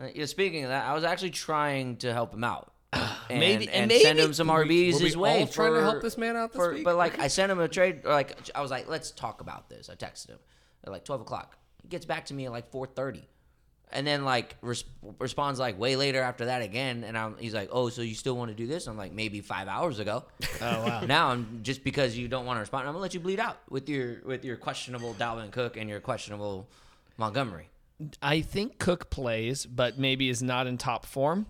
[0.00, 2.72] Uh, yeah, speaking of that, I was actually trying to help him out.
[2.92, 5.40] And, Maybe- and, and send him some RBs we his way.
[5.40, 6.84] all trying to help this man out this for- week?
[6.84, 8.04] But like, I sent him a trade.
[8.04, 9.90] Like, I was like, let's talk about this.
[9.90, 10.38] I texted him
[10.84, 11.58] at like twelve o'clock.
[11.82, 13.28] He gets back to me at like four thirty,
[13.92, 14.84] and then like res-
[15.18, 17.04] responds like way later after that again.
[17.04, 18.86] And I'm, he's like, oh, so you still want to do this?
[18.86, 20.24] I'm like, maybe five hours ago.
[20.62, 21.00] Oh wow.
[21.00, 22.86] now I'm just because you don't want to respond.
[22.86, 26.00] I'm gonna let you bleed out with your with your questionable Dalvin Cook and your
[26.00, 26.68] questionable
[27.16, 27.68] Montgomery.
[28.22, 31.46] I think Cook plays, but maybe is not in top form.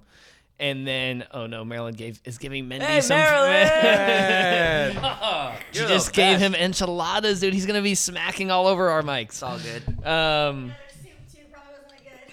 [0.60, 3.18] And then, oh no, Maryland gave is giving Mendy Hey, some.
[5.72, 6.42] she You're the just gave best.
[6.42, 7.54] him enchiladas, dude.
[7.54, 9.28] He's gonna be smacking all over our mics.
[9.28, 10.06] It's all good.
[10.06, 10.72] Um,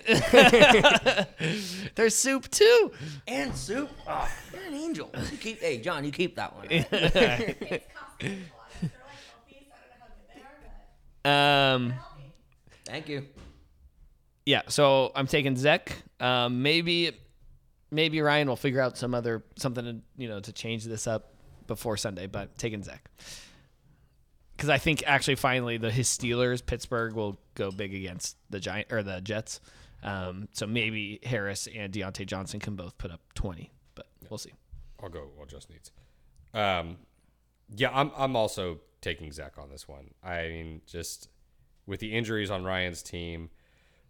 [1.96, 2.92] there's soup too.
[3.28, 3.90] and soup.
[4.08, 5.10] Oh, you're an angel.
[5.32, 6.68] You keep, hey, John, you keep that one.
[6.70, 7.56] it's Costco enchiladas.
[7.60, 10.58] They're like healthy, so I don't know how good they are,
[11.24, 11.94] but Um.
[12.86, 13.26] Thank you.
[14.46, 14.62] yeah.
[14.70, 15.92] So I'm taking Zach.
[16.22, 17.12] Um, maybe,
[17.92, 21.34] maybe Ryan will figure out some other something to you know to change this up
[21.68, 22.28] before Sunday.
[22.28, 23.10] But taking Zach
[24.58, 28.92] because I think actually finally the his Steelers Pittsburgh will go big against the Giant
[28.92, 29.62] or the Jets.
[30.04, 34.54] Um, so maybe Harris and Diontae Johnson can both put up 20, but we'll see.
[35.02, 35.28] I'll go.
[35.38, 35.92] Well, just needs.
[36.54, 36.98] Um,
[37.76, 38.12] yeah, I'm.
[38.18, 40.12] I'm also taking Zach on this one.
[40.24, 41.30] I mean, just
[41.86, 43.50] with the injuries on Ryan's team,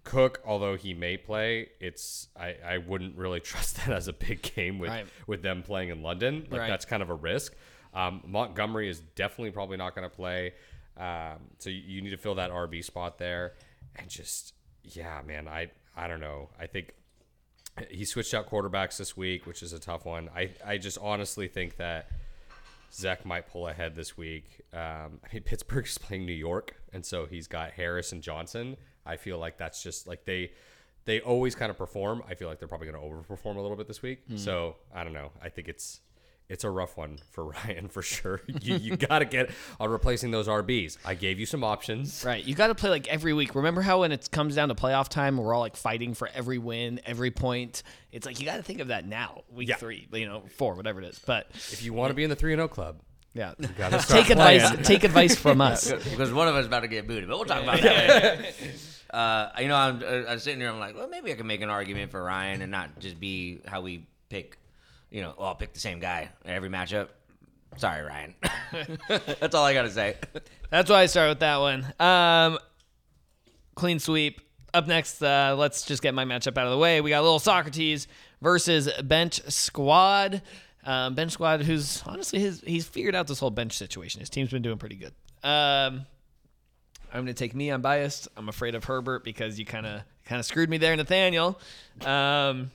[0.03, 4.41] Cook, although he may play, it's I, I wouldn't really trust that as a big
[4.55, 5.05] game with Right.
[5.25, 6.47] with them playing in London.
[6.49, 6.67] Like Right.
[6.67, 7.53] that's kind of a risk.
[7.97, 10.53] Um, Montgomery is definitely probably not going to play.
[10.97, 13.53] Um, so you, you need to fill that RB spot there,
[13.95, 16.49] and just yeah, man, I I don't know.
[16.59, 16.93] I think
[17.89, 20.29] he switched out quarterbacks this week, which is a tough one.
[20.35, 22.09] I, I just honestly think that
[22.91, 24.61] Zach might pull ahead this week.
[24.73, 28.77] Um, I mean, Pittsburgh's playing New York, and so he's got Harris and Johnson.
[29.05, 30.51] I feel like that's just like they
[31.05, 32.23] they always kind of perform.
[32.29, 34.19] I feel like they're probably going to overperform a little bit this week.
[34.35, 35.31] So I don't know.
[35.41, 36.01] I think it's
[36.49, 38.41] it's a rough one for Ryan for sure.
[38.61, 40.97] You, you got to get on replacing those RBs.
[41.05, 42.23] I gave you some options.
[42.25, 42.43] Right.
[42.43, 43.53] You got to play like every week.
[43.55, 46.57] Remember how when it comes down to playoff time, we're all like fighting for every
[46.57, 47.83] win, every point.
[48.11, 49.75] It's like you got to think of that now, week Yeah.
[49.75, 51.19] three, you know, four, whatever it is.
[51.19, 53.01] But If you want to be in the 3 and 0 club,
[53.33, 54.87] yeah, gotta start take advice.
[54.87, 55.91] Take advice from us.
[56.09, 58.39] because one of us is about to get booted, but we'll talk about that.
[58.39, 58.53] later.
[59.11, 60.69] uh, you know, I'm, uh, I'm sitting here.
[60.71, 63.59] I'm like, well, maybe I can make an argument for Ryan and not just be
[63.67, 64.57] how we pick.
[65.09, 67.09] You know, well, I'll pick the same guy every matchup.
[67.77, 68.35] Sorry, Ryan.
[69.39, 70.15] That's all I gotta say.
[70.69, 71.85] That's why I start with that one.
[71.99, 72.59] Um,
[73.75, 74.41] clean sweep.
[74.73, 77.01] Up next, uh, let's just get my matchup out of the way.
[77.01, 78.07] We got little Socrates
[78.41, 80.41] versus bench squad.
[80.83, 84.19] Um, bench squad, who's honestly his he's figured out this whole bench situation.
[84.19, 85.13] His team's been doing pretty good.
[85.43, 86.05] Um,
[87.13, 87.69] I'm gonna take me.
[87.69, 88.27] I'm biased.
[88.37, 91.59] I'm afraid of Herbert because you kind of kind of screwed me there, Nathaniel.
[92.05, 92.71] Um,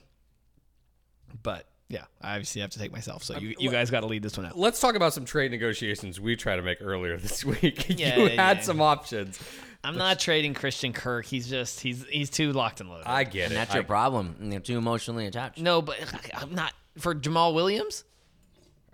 [1.41, 3.23] but yeah, I obviously have to take myself.
[3.23, 4.57] So uh, you, you guys got to lead this one out.
[4.57, 7.85] let's talk about some trade negotiations we tried to make earlier this week.
[7.97, 8.63] Yeah, you yeah, had yeah.
[8.63, 9.39] some options.
[9.83, 11.25] I'm not trading Christian Kirk.
[11.25, 13.05] He's just he's he's too locked and loaded.
[13.05, 13.55] I get And it.
[13.55, 14.35] that's I- your problem.
[14.39, 15.59] And They're too emotionally attached.
[15.59, 15.97] no, but
[16.33, 18.03] I'm not for Jamaal Williams.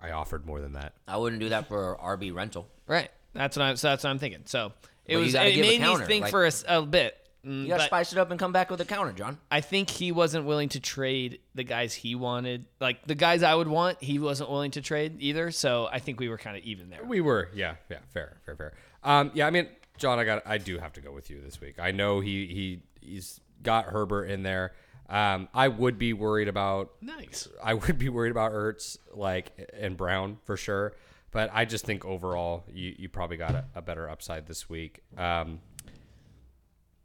[0.02, 0.94] I offered more than that.
[1.06, 2.66] I wouldn't do that for RB rental.
[2.88, 3.10] Right.
[3.34, 3.76] That's what I'm.
[3.76, 4.42] So that's what I'm thinking.
[4.46, 4.72] So it
[5.06, 5.34] But you was.
[5.34, 7.16] It made me think like- for a bit.
[7.46, 9.38] Mm, You gotta spice it up and come back with a counter, John.
[9.50, 12.66] I think he wasn't willing to trade the guys he wanted.
[12.80, 15.50] Like the guys I would want, he wasn't willing to trade either.
[15.50, 17.02] So I think we were kind of even there.
[17.04, 18.72] We were, yeah, yeah, fair, fair, fair.
[19.02, 21.60] Um, yeah, I mean, John, I got, I do have to go with you this
[21.60, 21.78] week.
[21.78, 24.72] I know he he he's got Herbert in there.
[25.08, 27.48] Um, I would be worried about, Nice.
[27.62, 30.92] I would be worried about Ertz, like and Brown for sure.
[31.32, 35.00] But I just think overall, you you probably got a, a better upside this week.
[35.16, 35.60] Um,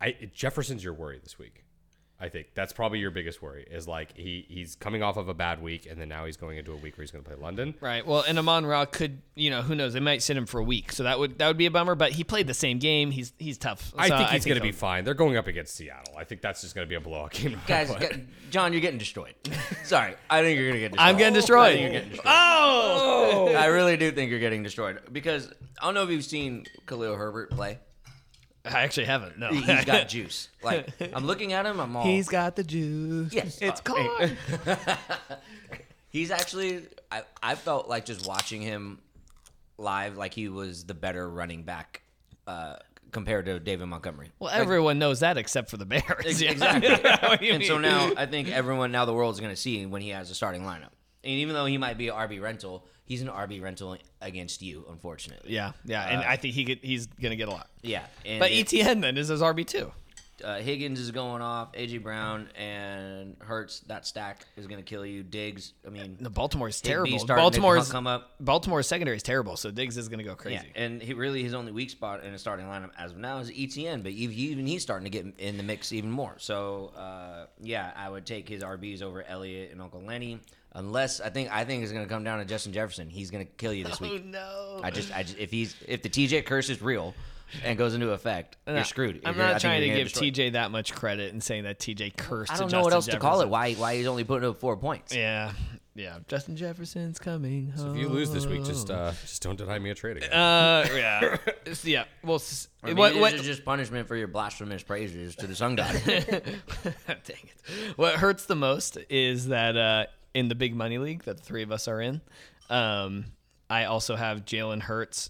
[0.05, 1.63] I Jefferson's your worry this week.
[2.17, 5.33] I think that's probably your biggest worry is like he he's coming off of a
[5.33, 7.37] bad week and then now he's going into a week where he's going to play
[7.37, 7.75] London.
[7.81, 8.07] Right.
[8.07, 9.91] Well, and Amon Ra could, you know, who knows?
[9.91, 11.93] They might sit him for a week, so that would that would be a bummer.
[11.93, 13.11] But he played the same game.
[13.11, 13.93] He's he's tough.
[13.97, 15.03] I think he's going to be fine.
[15.03, 16.13] They're going up against Seattle.
[16.17, 17.59] I think that's just going to be a blowout game.
[17.67, 18.13] Guys, what.
[18.49, 19.35] John, you're getting destroyed.
[19.83, 21.09] Sorry, I think you're gonna get destroyed.
[21.09, 21.73] I'm getting destroyed.
[21.73, 22.33] think you're getting destroyed.
[22.33, 23.53] Oh.
[23.57, 27.15] I really do think you're getting destroyed because I don't know if you've seen Khalil
[27.15, 27.79] Herbert play.
[28.65, 29.37] I actually haven't.
[29.39, 29.49] No.
[29.49, 30.49] He- He's got juice.
[30.63, 32.03] Like I'm looking at him, I'm all.
[32.05, 33.31] He's got the juice.
[33.33, 33.59] Yes.
[33.61, 34.37] It's Uh, corn.
[36.09, 36.83] He's actually.
[37.11, 38.99] I I felt like just watching him
[39.77, 42.01] live, like he was the better running back
[42.47, 42.75] uh,
[43.11, 44.31] compared to David Montgomery.
[44.39, 46.41] Well, everyone knows that except for the Bears.
[46.41, 46.51] Yeah.
[46.51, 46.89] Exactly.
[47.27, 49.59] What do you and so now I think everyone, now the world is going to
[49.59, 50.91] see when he has a starting lineup.
[51.23, 55.53] And even though he might be RB rental, he's an RB rental against you, unfortunately.
[55.53, 57.69] Yeah, yeah, and uh, I think he could, he's gonna get a lot.
[57.81, 58.03] Yeah.
[58.25, 59.91] And But it- ETN then is his RB two.
[60.43, 61.71] Uh, Higgins is going off.
[61.73, 63.79] AJ Brown and Hurts.
[63.81, 65.23] That stack is going to kill you.
[65.23, 65.73] Diggs.
[65.85, 67.19] I mean, The Baltimore's Higby terrible.
[67.19, 68.31] to Baltimore's come up.
[68.39, 70.55] Baltimore's secondary is terrible, so Diggs is gonna go crazy.
[70.75, 73.39] Yeah, and he really his only weak spot in a starting lineup as of now
[73.39, 76.35] is ETN, but even, even he's starting to get in the mix even more.
[76.37, 80.39] So uh, yeah, I would take his RBs over Elliott and Uncle Lenny,
[80.73, 83.09] unless I think I think it's going to come down to Justin Jefferson.
[83.09, 84.23] He's going to kill you this week.
[84.25, 84.79] Oh no!
[84.83, 87.13] I just, I just if he's if the TJ curse is real
[87.63, 89.21] and goes into effect, you're screwed.
[89.25, 90.33] I'm You're- I not think trying to you're give get destroyed.
[90.49, 92.51] TJ that much credit and saying that TJ cursed.
[92.51, 93.49] I don't know what Justin else to call it.
[93.49, 95.15] Why why he's only putting up four points?
[95.15, 95.51] Yeah,
[95.95, 96.17] yeah.
[96.27, 97.91] Justin Jefferson's coming home.
[97.95, 100.31] if you lose this week, just uh, just don't deny me a trade again.
[100.31, 102.05] Uh, yeah, It's- yeah.
[102.23, 103.13] Well, s- Or maybe what?
[103.13, 103.33] this What?
[103.35, 105.93] is just punishment for your blasphemous praises to the sun god.
[106.05, 106.25] Dang
[107.27, 107.53] it.
[107.95, 111.63] What hurts the most is that uh, in the big money league that the three
[111.63, 112.21] of us are in,
[112.69, 113.25] um,
[113.69, 115.29] I also have Jalen Hurts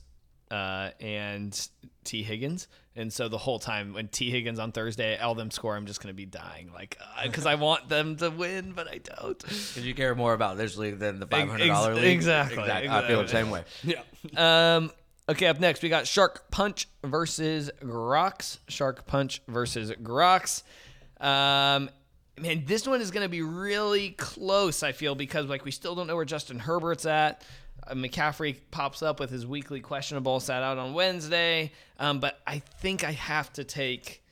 [0.51, 1.69] uh, and
[2.03, 2.67] Tee Higgins.
[2.97, 6.01] And so the whole time when Tee Higgins on Thursday, all them score, I'm just
[6.01, 6.71] going to be dying.
[6.73, 9.38] Like, because I want them to win, but I don't.
[9.38, 12.13] Because you care more about this league than the five hundred dollar Ex- league.
[12.13, 13.63] exactly, I feel the same way.
[13.84, 14.01] Yeah.
[14.38, 14.91] Um,
[15.27, 18.60] okay, up next we got Shark Punch versus Grox.
[18.69, 20.63] Shark Punch versus Grox.
[21.19, 21.89] Um,
[22.39, 24.84] man, this one is going to be really close.
[24.84, 27.43] I feel because like we still don't know where Justin Herbert's at.
[27.88, 31.71] Uh, McCaffrey pops up with his weekly questionable, sat out on Wednesday.
[32.00, 34.24] Um, but I think I have to take,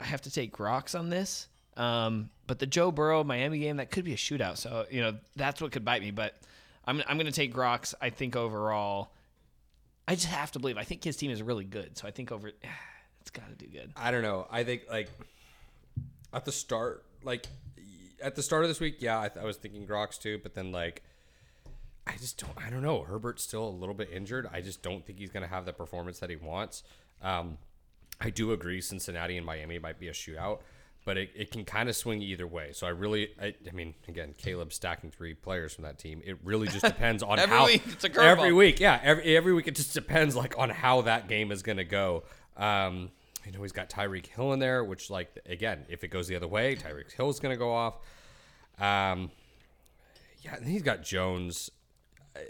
[0.00, 1.48] I have to take Grox on this.
[1.76, 4.56] Um, but the Joe Burrow Miami game that could be a shootout.
[4.56, 6.10] So you know that's what could bite me.
[6.10, 6.34] But
[6.84, 7.94] I'm I'm going to take Grox.
[8.00, 9.12] I think overall,
[10.08, 10.76] I just have to believe.
[10.76, 11.96] I think his team is really good.
[11.96, 12.48] So I think over,
[13.20, 13.92] it's got to do good.
[13.96, 14.46] I don't know.
[14.50, 15.08] I think like
[16.32, 17.46] at the start, like
[18.20, 20.54] at the start of this week, yeah, I, th- I was thinking Grox too, but
[20.54, 21.02] then like
[22.08, 22.52] I just don't.
[22.56, 23.02] I don't know.
[23.02, 24.48] Herbert's still a little bit injured.
[24.52, 26.82] I just don't think he's going to have the performance that he wants.
[27.22, 27.58] Um,
[28.20, 28.80] I do agree.
[28.80, 30.60] Cincinnati and Miami might be a shootout,
[31.04, 32.70] but it, it can kind of swing either way.
[32.72, 36.22] So I really, I, I mean, again, Caleb stacking three players from that team.
[36.24, 38.24] It really just depends on Every how week, it's a curveball.
[38.24, 41.62] every week, yeah, every every week it just depends like on how that game is
[41.62, 42.24] going to go.
[42.56, 43.10] Um,
[43.44, 46.36] you know, he's got Tyreek Hill in there, which like again, if it goes the
[46.36, 47.94] other way, Tyreek Hill is going to go off.
[48.80, 49.30] Um,
[50.42, 51.70] yeah, and he's got Jones.
[52.38, 52.42] Uh,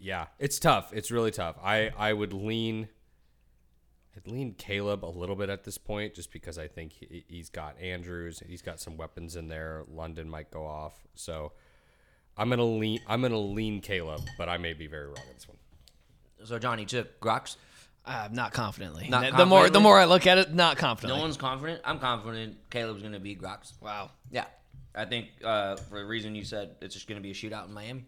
[0.00, 0.92] yeah, it's tough.
[0.92, 1.56] It's really tough.
[1.62, 2.88] I I would lean.
[4.16, 7.50] I'd lean Caleb a little bit at this point, just because I think he, he's
[7.50, 8.42] got Andrews.
[8.46, 9.84] He's got some weapons in there.
[9.88, 11.52] London might go off, so
[12.36, 13.00] I'm gonna lean.
[13.06, 15.56] I'm gonna lean Caleb, but I may be very wrong on this one.
[16.44, 17.56] So Johnny took Grox.
[18.04, 19.08] Uh, not confidently.
[19.08, 21.16] Not the more the more I look at it, not confident.
[21.16, 21.82] No one's confident.
[21.84, 23.72] I'm confident Caleb's gonna beat Grox.
[23.82, 24.10] wow.
[24.30, 24.46] Yeah,
[24.94, 27.74] I think uh, for the reason you said, it's just gonna be a shootout in
[27.74, 28.06] Miami,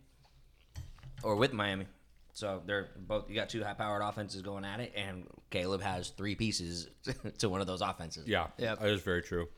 [1.23, 1.87] or with Miami.
[2.33, 3.29] So they're both.
[3.29, 6.89] You got two high-powered offenses going at it, and Caleb has three pieces
[7.39, 8.27] to one of those offenses.
[8.27, 8.81] Yeah, Yep.
[8.81, 9.49] that is very true.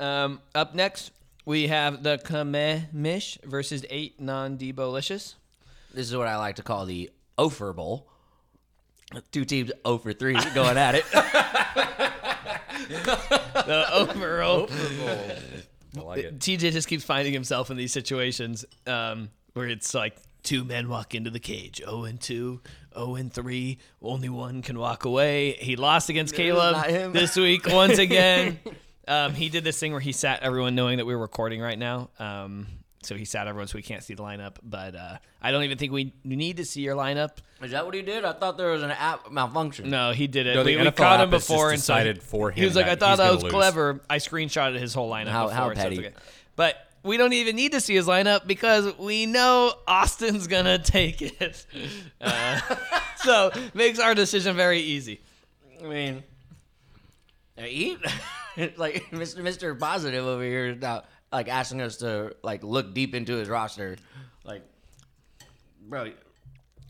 [0.00, 1.12] Um, up next,
[1.44, 5.34] we have the Kamemish versus eight non Debo-licious.
[5.92, 8.06] This is what I like to call the Ofer Bowl.
[9.32, 11.04] Two teams 0 for 3 going at it.
[12.88, 14.68] The overall.
[15.96, 16.38] I like it.
[16.38, 21.14] TJ just keeps finding himself in these situations um, where it's like two men walk
[21.14, 22.60] into the cage, 0 and 2,
[22.94, 25.52] 0 and 3, only one can walk away.
[25.52, 28.58] He lost against Caleb this week once again.
[29.08, 31.78] um, he did this thing where he sat everyone knowing that we were recording right
[31.78, 32.10] now.
[32.18, 32.66] Um,
[33.02, 34.56] so he sat everyone so we can't see the lineup.
[34.62, 37.30] But uh, I don't even think we need to see your lineup.
[37.62, 38.24] Is that what he did?
[38.26, 39.88] I thought there was an app malfunction.
[39.88, 40.54] No, he did it.
[40.54, 42.56] No, the we, we caught him app has before and so decided he- for him.
[42.58, 44.00] He was like, I thought that was lose." clever.
[44.10, 45.56] I screenshotted his whole lineup How- before.
[45.56, 45.98] how so it's petty.
[46.00, 46.14] okay.
[46.56, 51.22] But we don't even need to see his lineup because we know Austin's gonna take
[51.22, 51.66] it.
[52.20, 52.60] Uh,
[53.16, 55.20] so makes our decision very easy.
[55.82, 56.22] I mean,
[57.56, 57.96] he
[58.76, 59.38] like Mr.
[59.42, 59.78] Mr.
[59.78, 63.96] Positive over here is now like asking us to like look deep into his roster.
[64.44, 64.62] Like,
[65.88, 66.12] bro,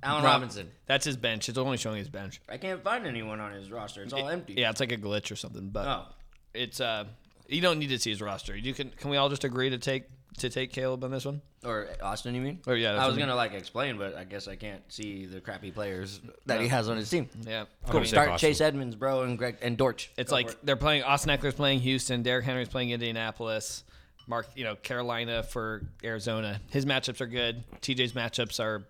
[0.03, 0.71] Allen Rob- Robinson.
[0.87, 1.49] That's his bench.
[1.49, 2.41] It's only showing his bench.
[2.49, 4.03] I can't find anyone on his roster.
[4.03, 4.55] It's all empty.
[4.55, 5.69] Yeah, it's like a glitch or something.
[5.69, 6.07] But Oh,
[6.55, 7.05] it's uh,
[7.51, 8.57] you don't need to see his roster.
[8.57, 8.91] You can.
[8.91, 10.05] Can we all just agree to take
[10.39, 11.43] to take Caleb on this one?
[11.63, 12.59] or Austin, you mean?
[12.67, 15.41] Or, yeah, that's I was gonna like explain, but I guess I can't see the
[15.41, 17.29] crappy players that he has on his team.
[17.47, 17.61] Yeah.
[17.61, 17.93] I'm Cool.
[17.93, 18.49] gonna take Start Austin.
[18.49, 20.11] Chase Edmonds, bro, and Greg and Dortch.
[20.17, 20.57] It's Go like it.
[20.63, 21.03] they're playing.
[21.03, 22.23] Austin Ekeler's playing Houston.
[22.23, 23.85] Derrick Henry's playing Indianapolis.
[24.27, 26.61] Mark, you know, Carolina for Arizona.
[26.71, 27.65] His matchups are good.
[27.83, 28.85] TJ's matchups are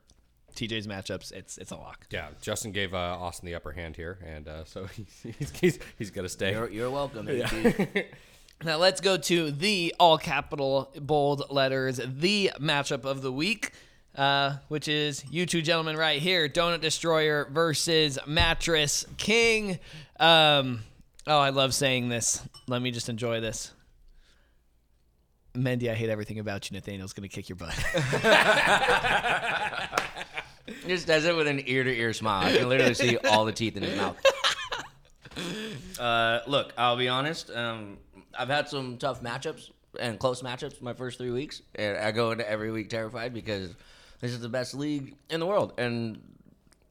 [0.55, 1.33] TJ's matchups.
[1.33, 2.07] It's it's a lock.
[2.11, 5.79] Yeah, Justin gave uh, Austin the upper hand here, and uh, so he's he's, he's,
[5.99, 6.53] he's got to stay.
[6.53, 7.27] You're, you're welcome.
[7.29, 7.53] AT.
[8.63, 13.73] Now let's go to the all capital bold letters the matchup of the week,
[14.15, 19.79] uh, which is you two gentlemen right here, Donut Destroyer versus Mattress King.
[20.19, 20.81] Um,
[21.27, 22.43] oh, I love saying this.
[22.69, 23.73] Let me just enjoy this.
[25.55, 26.77] Mendy, I hate everything about you.
[26.77, 27.75] Nathaniel's gonna kick your butt.
[30.87, 32.47] Just does it with an ear to ear smile.
[32.47, 34.17] I can literally see all the teeth in his mouth.
[35.99, 37.51] Uh, look, I'll be honest.
[37.51, 37.97] Um,
[38.39, 42.31] I've had some tough matchups and close matchups my first three weeks, and I go
[42.31, 43.75] into every week terrified because
[44.21, 46.21] this is the best league in the world, and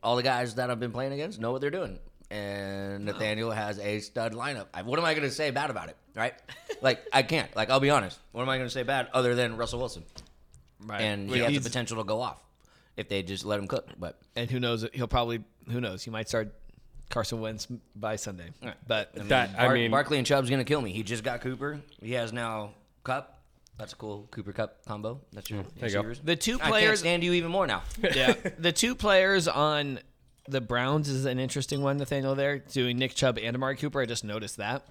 [0.04, 2.00] all the guys that I've been playing against know what they're doing.
[2.32, 4.68] And Nathaniel has a stud lineup.
[4.74, 5.98] I, what am I going to say bad about it?
[6.16, 6.34] Right?
[6.82, 7.54] like I can't.
[7.56, 8.20] Like I'll be honest.
[8.34, 10.04] What am I going to say bad other than Russell Wilson?
[10.86, 11.02] right.
[11.02, 12.40] And he Well, has the he's- potential to go off
[12.98, 13.88] if they just let him cook.
[13.98, 14.86] But and who knows?
[14.94, 16.04] He'll probably who knows?
[16.04, 16.54] He might start
[17.10, 18.50] Carson Wentz by Sunday.
[18.88, 20.92] But That I Bar- mean, Barkley and Chubb's gonna kill me.
[20.92, 21.80] He just got Cooper.
[22.02, 22.72] He has now
[23.04, 23.36] Kupp.
[23.78, 25.22] That's a cool Cooper Kupp combo.
[25.32, 26.14] That's your hmm, there you go.
[26.24, 27.84] the two I can't players stand you even more now.
[28.14, 30.00] yeah, the two players on
[30.48, 31.98] the Browns is an interesting one.
[31.98, 34.02] Nathaniel there doing Nick Chubb and Amari Cooper.
[34.02, 34.84] I just noticed that.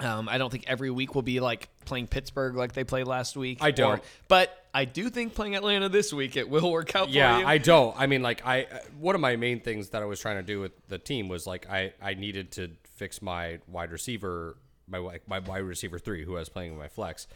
[0.00, 3.36] Um, I don't think every week will be like playing Pittsburgh like they played last
[3.36, 3.58] week.
[3.60, 3.98] I don't.
[3.98, 7.40] or- but I do think playing Atlanta this week it will work out yeah, for
[7.40, 7.46] you.
[7.46, 7.98] I don't.
[7.98, 10.42] I mean, like I uh, one of my main things that I was trying to
[10.42, 15.18] do with the team was like I I needed to fix my wide receiver my
[15.26, 17.26] my wide receiver three who I was playing with my flex,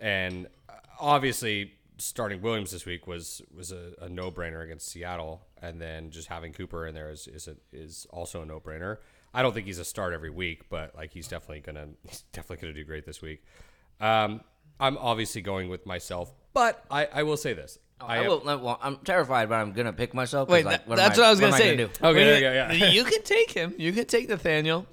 [0.00, 5.46] and uh, obviously starting Williams this week was was a, a no brainer against Seattle,
[5.60, 8.98] and then just having Cooper in there is is a, is also a no brainer.
[9.34, 12.62] I don't think he's a start every week, but like he's definitely gonna he's definitely
[12.62, 13.44] gonna do great this week.
[14.00, 14.40] Um,
[14.80, 17.78] I'm obviously going with myself, but I, I will say this.
[18.00, 18.40] I, am- will.
[18.44, 20.48] Well, I'm terrified, but I'm gonna pick myself.
[20.48, 21.76] Wait, like, that- what am that's what I was what gonna am say.
[21.76, 21.84] do?
[21.84, 22.90] Okay, When okay, you- yeah.
[22.90, 23.74] you can take him.
[23.78, 24.86] You can take Nathaniel.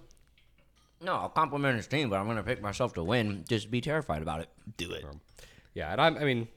[1.02, 3.46] No, I'll compliment his team, but I'm gonna pick myself to win.
[3.48, 4.50] Just be terrified about it.
[4.78, 5.06] Do it.
[5.74, 6.48] Yeah, and I'm, I mean,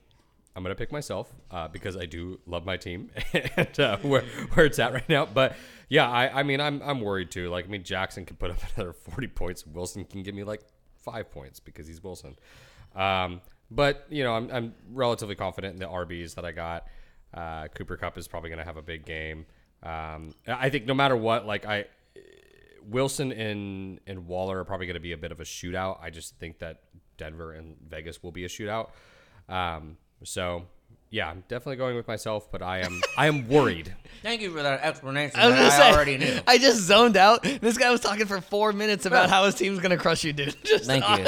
[0.55, 4.23] I'm gonna pick myself uh, because I do love my team and uh, where
[4.53, 5.25] where it's at right now.
[5.25, 5.55] But
[5.89, 7.49] yeah, I, I mean, I'm I'm worried too.
[7.49, 9.65] Like, I mean, Jackson can put up another 40 points.
[9.65, 10.61] Wilson can give me like
[10.97, 12.35] five points because he's Wilson.
[12.95, 13.41] Um,
[13.71, 16.87] but you know, I'm, I'm relatively confident in the RBs that I got.
[17.33, 19.45] Uh, Cooper Kupp is probably to have a big game.
[19.81, 21.85] Um, I think no matter what, like I,
[22.87, 25.99] Wilson and and Waller are probably to be a bit of a shootout.
[26.01, 26.81] I just think that
[27.17, 28.89] Denver and Vegas will be a shootout.
[29.49, 30.65] Um, so
[31.09, 33.93] yeah, I'm definitely going with myself, but I am I am worried.
[34.23, 36.39] Thank you for that explanation I was that gonna I say, already knew.
[36.47, 37.43] I just zoned out.
[37.43, 40.55] This guy was talking for four minutes about how his team's gonna crush you, dude.
[40.63, 41.25] Just Thank you.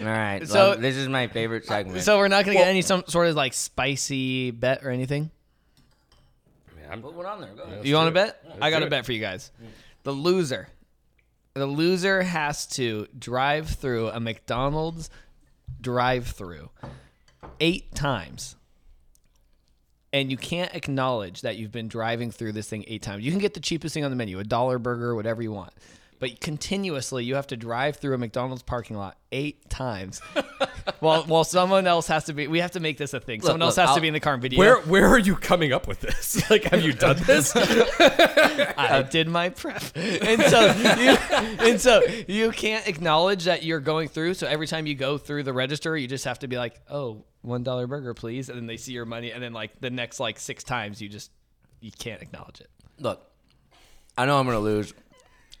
[0.00, 0.46] All right.
[0.46, 2.02] So- well, this is my favorite segment.
[2.02, 5.30] So we're not gonna get any some sort of like spicy bet or anything.
[6.76, 7.50] Man, I'm- put one on there.
[7.54, 7.86] Go ahead.
[7.86, 8.42] You want to do it.
[8.44, 8.56] bet?
[8.60, 9.50] I got a bet for you guys.
[10.04, 10.68] The loser,
[11.54, 15.10] the loser has to drive through a McDonald's
[15.80, 16.70] drive-through
[17.62, 18.56] eight times,
[20.12, 23.24] and you can't acknowledge that you've been driving through this thing eight times.
[23.24, 25.72] You can get the cheapest thing on the menu, a dollar burger, whatever you want.
[26.18, 30.20] But continuously, you have to drive through a McDonald's parking lot eight times.
[31.00, 33.40] while, while someone else has to be, we have to make this a thing.
[33.40, 34.56] Someone else look, has to I'll- be in the car and video.
[34.58, 36.42] Where where are you coming up with this?
[36.50, 37.56] Like, have you done this?
[37.56, 40.66] I did my prep, and so
[41.00, 41.16] you,
[41.66, 44.34] and so you can't acknowledge that you're going through.
[44.34, 47.24] So every time you go through the register, you just have to be like, "Oh,
[47.42, 50.18] one dollar burger, please," and then they see your money, and then like the next
[50.20, 51.30] like six times, you just
[51.80, 52.70] you can't acknowledge it.
[52.98, 53.20] Look,
[54.16, 54.94] I know I'm gonna lose.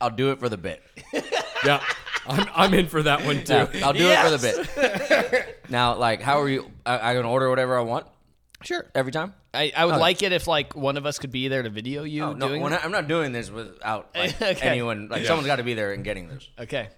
[0.00, 0.82] I'll do it for the bit.
[1.64, 1.82] yeah,
[2.26, 3.52] I'm I'm in for that one too.
[3.52, 5.60] Yeah, I'll do it for the bit.
[5.70, 6.70] now, like, how are you?
[6.86, 8.06] I, I can order whatever I want
[8.62, 8.84] Sure.
[8.94, 9.34] every time.
[9.54, 12.04] I, I would like it if like one of us could be there to video
[12.04, 12.80] you Oh, no, doing when it.
[12.80, 14.60] I, I'm not doing this without like, Okay.
[14.66, 15.08] anyone.
[15.08, 16.48] Like, someone's got to be there and getting this.
[16.58, 16.88] Okay.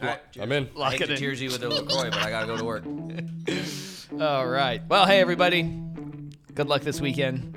[0.00, 0.70] All right, I'm in.
[0.74, 1.18] I Lock hate it to in.
[1.18, 2.82] tears you with a Lacroix, but I gotta go to work.
[4.20, 4.82] All right.
[4.88, 5.62] Well, hey, everybody.
[6.54, 7.56] Good luck this weekend.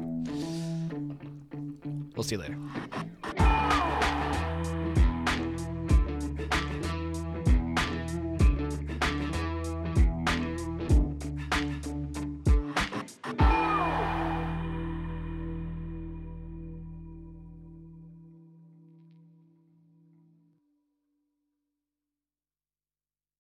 [2.16, 2.58] We'll see you later.